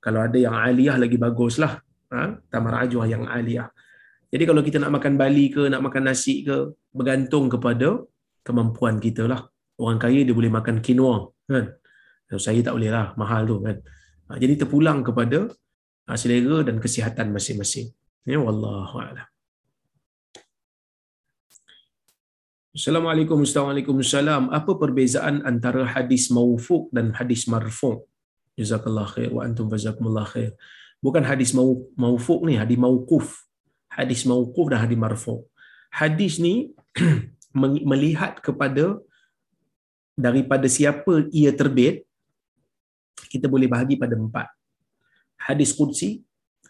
[0.00, 1.82] Kalau ada yang aliyah lagi baguslah.
[2.14, 2.38] Ha?
[2.50, 3.70] Tamar ajwah yang aliyah.
[4.30, 8.02] Jadi kalau kita nak makan bali ke, nak makan nasi ke, bergantung kepada
[8.46, 9.42] kemampuan kita lah.
[9.76, 11.66] orang kaya dia boleh makan quinoa kan
[12.30, 13.76] so, saya tak boleh lah mahal tu kan
[14.30, 15.52] ha, jadi terpulang kepada
[16.08, 17.92] ha, selera dan kesihatan masing-masing
[18.24, 19.26] ya wallahu a'lam
[22.76, 23.96] Assalamualaikum Assalamualaikum
[24.52, 28.04] Apa perbezaan antara hadis maufu' dan hadis marfu'
[28.52, 30.52] Jazakallah khair wa antum jazakumullah khair.
[31.00, 33.48] Bukan hadis maufu' ni, hadis mauquf
[33.88, 35.48] Hadis mauquf dan hadis marfu'
[35.88, 36.76] Hadis ni
[37.92, 39.00] melihat kepada
[40.12, 42.04] daripada siapa ia terbit
[43.32, 44.52] kita boleh bahagi pada empat.
[45.40, 46.20] Hadis qudsi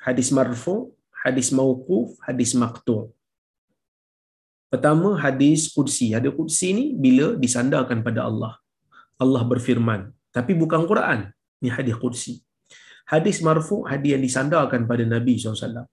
[0.06, 3.10] hadis marfu hadis mauquf hadis maqtu
[4.72, 6.12] pertama hadis qudsi.
[6.16, 8.52] Hadis qudsi ni bila disandarkan pada Allah.
[9.16, 10.12] Allah berfirman.
[10.34, 11.30] Tapi bukan Quran.
[11.62, 12.44] Ni hadis qudsi.
[13.06, 15.86] Hadis marfu hadis yang disandarkan pada Nabi SAW.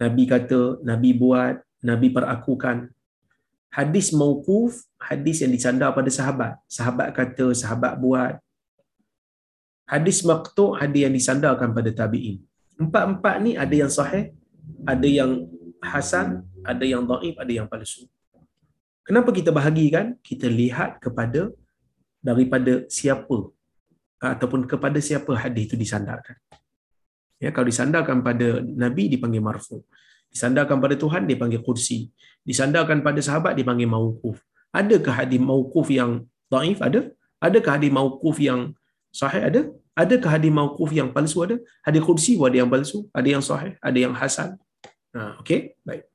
[0.00, 2.88] Nabi kata Nabi buat Nabi perakukan.
[3.68, 6.56] Hadis mauquf hadis yang disandar pada sahabat.
[6.64, 8.40] Sahabat kata sahabat buat.
[9.84, 12.40] Hadis maqtu hadis yang disandarkan pada tabi'in.
[12.80, 14.32] Empat-empat ni ada yang sahih
[14.88, 15.44] ada yang
[15.84, 18.04] hasan ada yang dhaif ada yang palsu.
[19.08, 21.48] Kenapa kita bahagikan kita lihat kepada
[22.20, 23.38] daripada siapa
[24.20, 26.36] ataupun kepada siapa hadis itu disandarkan.
[27.38, 29.80] Ya kalau disandarkan pada nabi dipanggil marfu.
[30.28, 32.12] Disandarkan pada Tuhan dia panggil kursi.
[32.44, 34.42] Disandarkan pada sahabat dia panggil mauquf.
[34.74, 37.08] Adakah hadis mauquf yang dhaif ada?
[37.40, 38.74] Adakah hadis mauquf yang
[39.08, 39.60] sahih ada?
[39.96, 41.56] Adakah hadis mauquf yang palsu ada?
[41.86, 44.58] Hadis kursi ada yang palsu ada yang sahih ada yang hasan.
[45.14, 46.07] Ha okey baik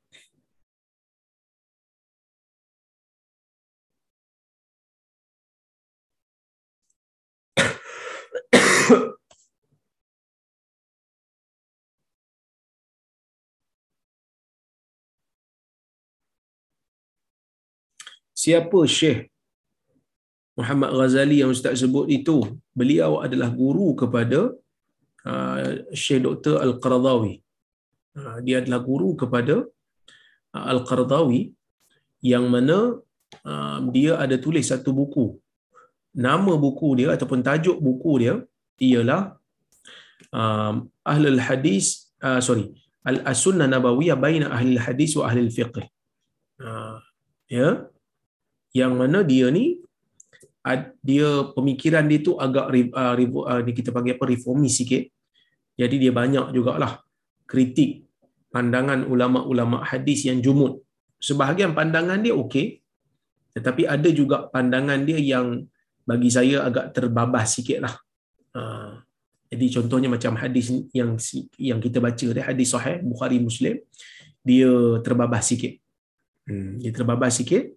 [18.42, 19.20] siapa Syekh
[20.58, 22.36] Muhammad Ghazali yang Ustaz sebut itu
[22.78, 24.40] beliau adalah guru kepada
[25.30, 25.62] uh,
[26.02, 26.54] Syekh Dr.
[26.64, 27.34] Al-Qaradawi
[28.20, 29.56] uh, dia adalah guru kepada
[30.54, 31.42] uh, Al-Qaradawi
[32.32, 32.78] yang mana
[33.50, 35.26] uh, dia ada tulis satu buku
[36.26, 38.34] nama buku dia ataupun tajuk buku dia
[38.80, 39.38] ialah
[40.34, 40.74] uh,
[41.12, 42.72] Ahlul Hadis uh, sorry
[43.04, 45.76] Al-Sunnah Nabawiyah Baina Ahlul Hadis wa Ahlul Fiqh.
[46.56, 46.96] Uh,
[47.52, 47.84] ya.
[48.72, 49.78] Yang mana dia ni
[51.04, 55.04] dia pemikiran dia tu agak uh, uh, ni kita panggil apa reformis sikit.
[55.76, 57.04] Jadi dia banyak jugalah
[57.44, 58.08] kritik
[58.54, 60.80] pandangan ulama-ulama hadis yang jumud
[61.18, 62.78] sebahagian pandangan dia okey
[63.54, 65.66] tetapi ada juga pandangan dia yang
[66.06, 67.94] bagi saya agak terbabas sikit lah.
[68.54, 69.02] Uh,
[69.50, 71.18] jadi contohnya macam hadis yang
[71.58, 73.78] yang kita baca dia hadis sahih Bukhari Muslim
[74.46, 74.70] dia
[75.02, 75.74] terbabas sikit.
[76.46, 77.72] Hmm, dia terbabas sikit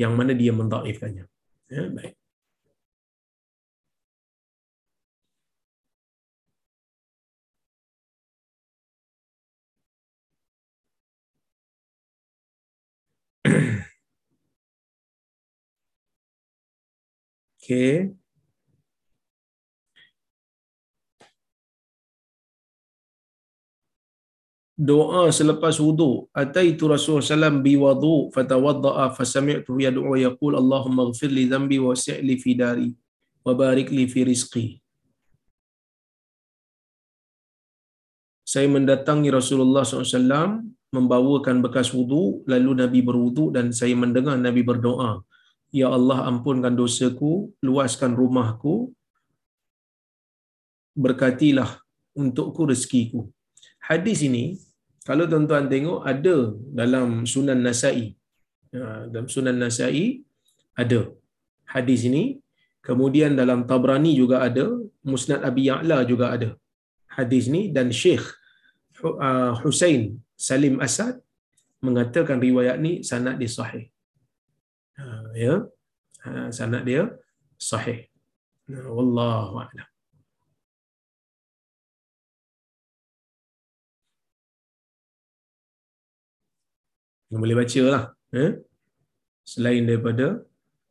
[0.00, 1.24] yang mana dia mendaifkannya.
[1.70, 2.14] Ya, baik.
[17.62, 18.19] Okay.
[24.80, 26.10] Doa selepas wudu.
[26.32, 31.92] Ataitu rasulullah sallam bi wudu fatawaddaa fasami'tu yad'u yaqul allahumma ighfir li dhanbi wa
[32.28, 32.88] li fi dari
[33.44, 34.66] wa barik li fi rizqi.
[38.50, 45.22] Saya mendatangi Rasulullah SAW membawakan bekas wudu lalu Nabi berwudu dan saya mendengar Nabi berdoa.
[45.70, 48.90] Ya Allah ampunkan dosaku luaskan rumahku
[50.98, 51.78] berkatilah
[52.18, 53.30] untukku rezekiku.
[53.78, 54.58] Hadis ini
[55.10, 56.36] kalau tuan-tuan tengok ada
[56.80, 58.14] dalam Sunan Nasai.
[58.76, 60.22] Ya, dalam Sunan Nasai
[60.82, 61.00] ada
[61.74, 62.24] hadis ini.
[62.88, 64.64] Kemudian dalam Tabrani juga ada,
[65.10, 66.50] Musnad Abi Ya'la juga ada
[67.16, 68.24] hadis ini dan Syekh
[69.04, 70.02] uh, Husain
[70.48, 71.18] Salim Asad
[71.86, 73.84] mengatakan riwayat ni sanad dia sahih.
[75.00, 75.54] Uh, ya.
[76.22, 77.02] Uh, sanad dia
[77.70, 78.06] sahih.
[78.70, 79.89] Wallahu a'lam.
[87.30, 88.04] Yang boleh baca lah
[88.42, 88.50] eh?
[89.52, 90.26] selain daripada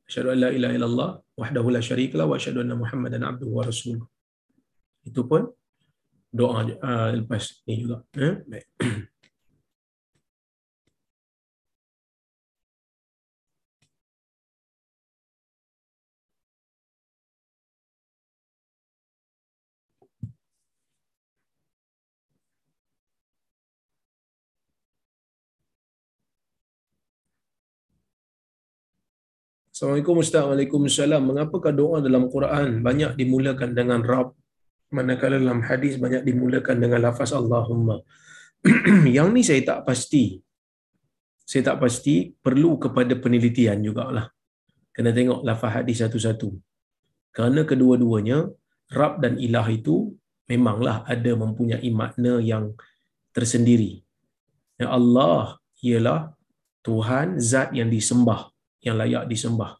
[0.07, 1.09] asyhadu an la ilaha illallah
[1.39, 4.07] wahdahu la syarika lah wa asyhadu anna muhammadan abduhu wa rasuluh
[5.09, 5.43] itu pun
[6.39, 8.33] doa uh, lepas ni juga eh?
[8.51, 8.65] baik
[29.79, 30.43] Assalamualaikum Ustaz.
[30.43, 31.23] Waalaikumsalam.
[31.23, 34.35] Mengapakah doa dalam Quran banyak dimulakan dengan Rabb
[34.91, 38.03] manakala dalam hadis banyak dimulakan dengan lafaz Allahumma.
[39.15, 40.35] Yang ni saya tak pasti.
[41.47, 44.27] Saya tak pasti perlu kepada penelitian jugalah.
[44.91, 46.51] Kena tengok lafaz hadis satu-satu.
[47.31, 48.51] Kerana kedua-duanya
[48.91, 50.11] Rabb dan Ilah itu
[50.51, 52.75] memanglah ada mempunyai makna yang
[53.31, 54.03] tersendiri.
[54.75, 56.35] Ya Allah ialah
[56.83, 58.48] Tuhan zat yang disembah,
[58.83, 59.75] yang layak disembah.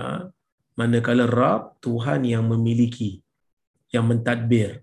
[0.00, 0.28] Ha?
[0.74, 3.22] Manakala Rab Tuhan yang memiliki,
[3.94, 4.82] yang mentadbir.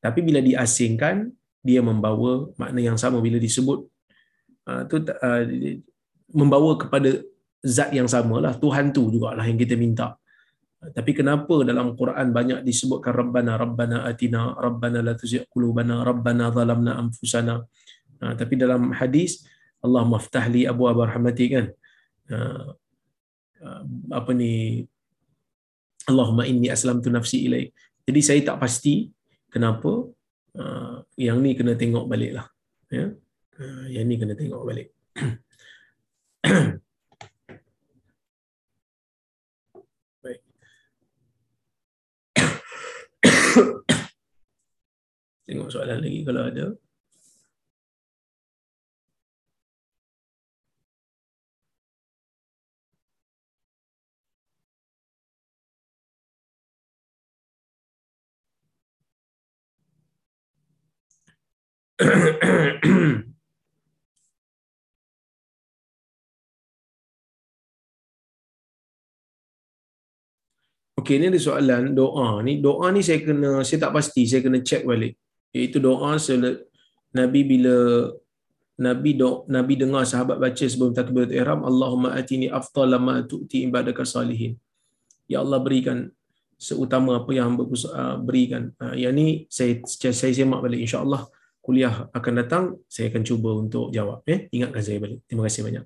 [0.00, 3.84] Tapi bila diasingkan, dia membawa makna yang sama bila disebut
[4.64, 5.42] uh, tu uh,
[6.32, 7.20] membawa kepada
[7.60, 10.16] zat yang samalah Tuhan tu jugalah yang kita minta.
[10.80, 16.96] Tapi kenapa dalam Quran banyak disebutkan Rabbana Rabbana atina Rabbana la tuzigh qulubana Rabbana zalamna
[16.96, 17.60] anfusana.
[18.24, 19.44] Ha, tapi dalam hadis
[19.84, 21.68] Allah maftah li abu rahmati kan.
[22.30, 22.38] Ha,
[23.60, 23.82] ha,
[24.14, 24.86] apa ni
[26.06, 27.74] Allahumma inni aslamtu nafsi ilaik.
[28.06, 29.10] Jadi saya tak pasti
[29.50, 29.88] kenapa
[30.56, 32.46] uh, yang ni kena tengok balik lah.
[32.90, 33.10] Ya?
[33.60, 34.90] Uh, yang ni kena tengok balik.
[40.24, 40.40] Baik.
[45.50, 46.66] tengok soalan lagi kalau ada.
[71.00, 72.60] Okey, ini ada soalan doa ni.
[72.64, 75.16] Doa ni saya kena saya tak pasti, saya kena check balik.
[75.52, 76.64] Iaitu doa sel-
[77.10, 78.06] Nabi bila
[78.80, 84.08] Nabi do, Nabi dengar sahabat baca sebelum takbiratul ihram, Allahumma atini afdal ma tu'ti ibadaka
[84.08, 84.56] salihin.
[85.28, 86.08] Ya Allah berikan
[86.56, 88.72] seutama apa yang hamba uh, berikan.
[88.80, 91.28] Uh, yang ni saya saya semak balik insya-Allah
[91.60, 94.48] kuliah akan datang saya akan cuba untuk jawab eh?
[94.50, 95.20] Ingatkan saya balik.
[95.28, 95.84] Terima kasih banyak.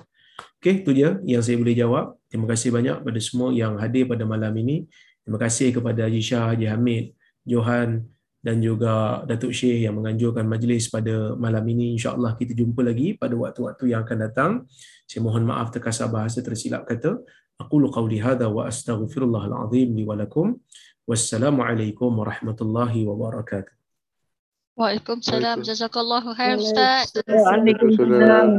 [0.59, 2.05] Okey itu dia yang saya boleh jawab.
[2.31, 4.87] Terima kasih banyak pada semua yang hadir pada malam ini.
[5.23, 7.05] Terima kasih kepada Haji Shah Haji Hamid
[7.45, 8.05] Johan
[8.45, 11.97] dan juga Datuk Syekh yang menganjurkan majlis pada malam ini.
[11.97, 14.53] Insyaallah kita jumpa lagi pada waktu-waktu yang akan datang.
[15.09, 17.25] Saya mohon maaf terkasar bahasa tersilap kata.
[17.57, 20.61] Aqulu qawli hadha wa astaghfirullahal azim li wa lakum.
[21.09, 23.84] Wassalamualaikum warahmatullahi wabarakatuh
[24.75, 25.63] Waalaikumsalam.
[25.63, 27.15] Jazakallahu khair Ustaz.
[27.31, 28.59] Waalaikumsalam.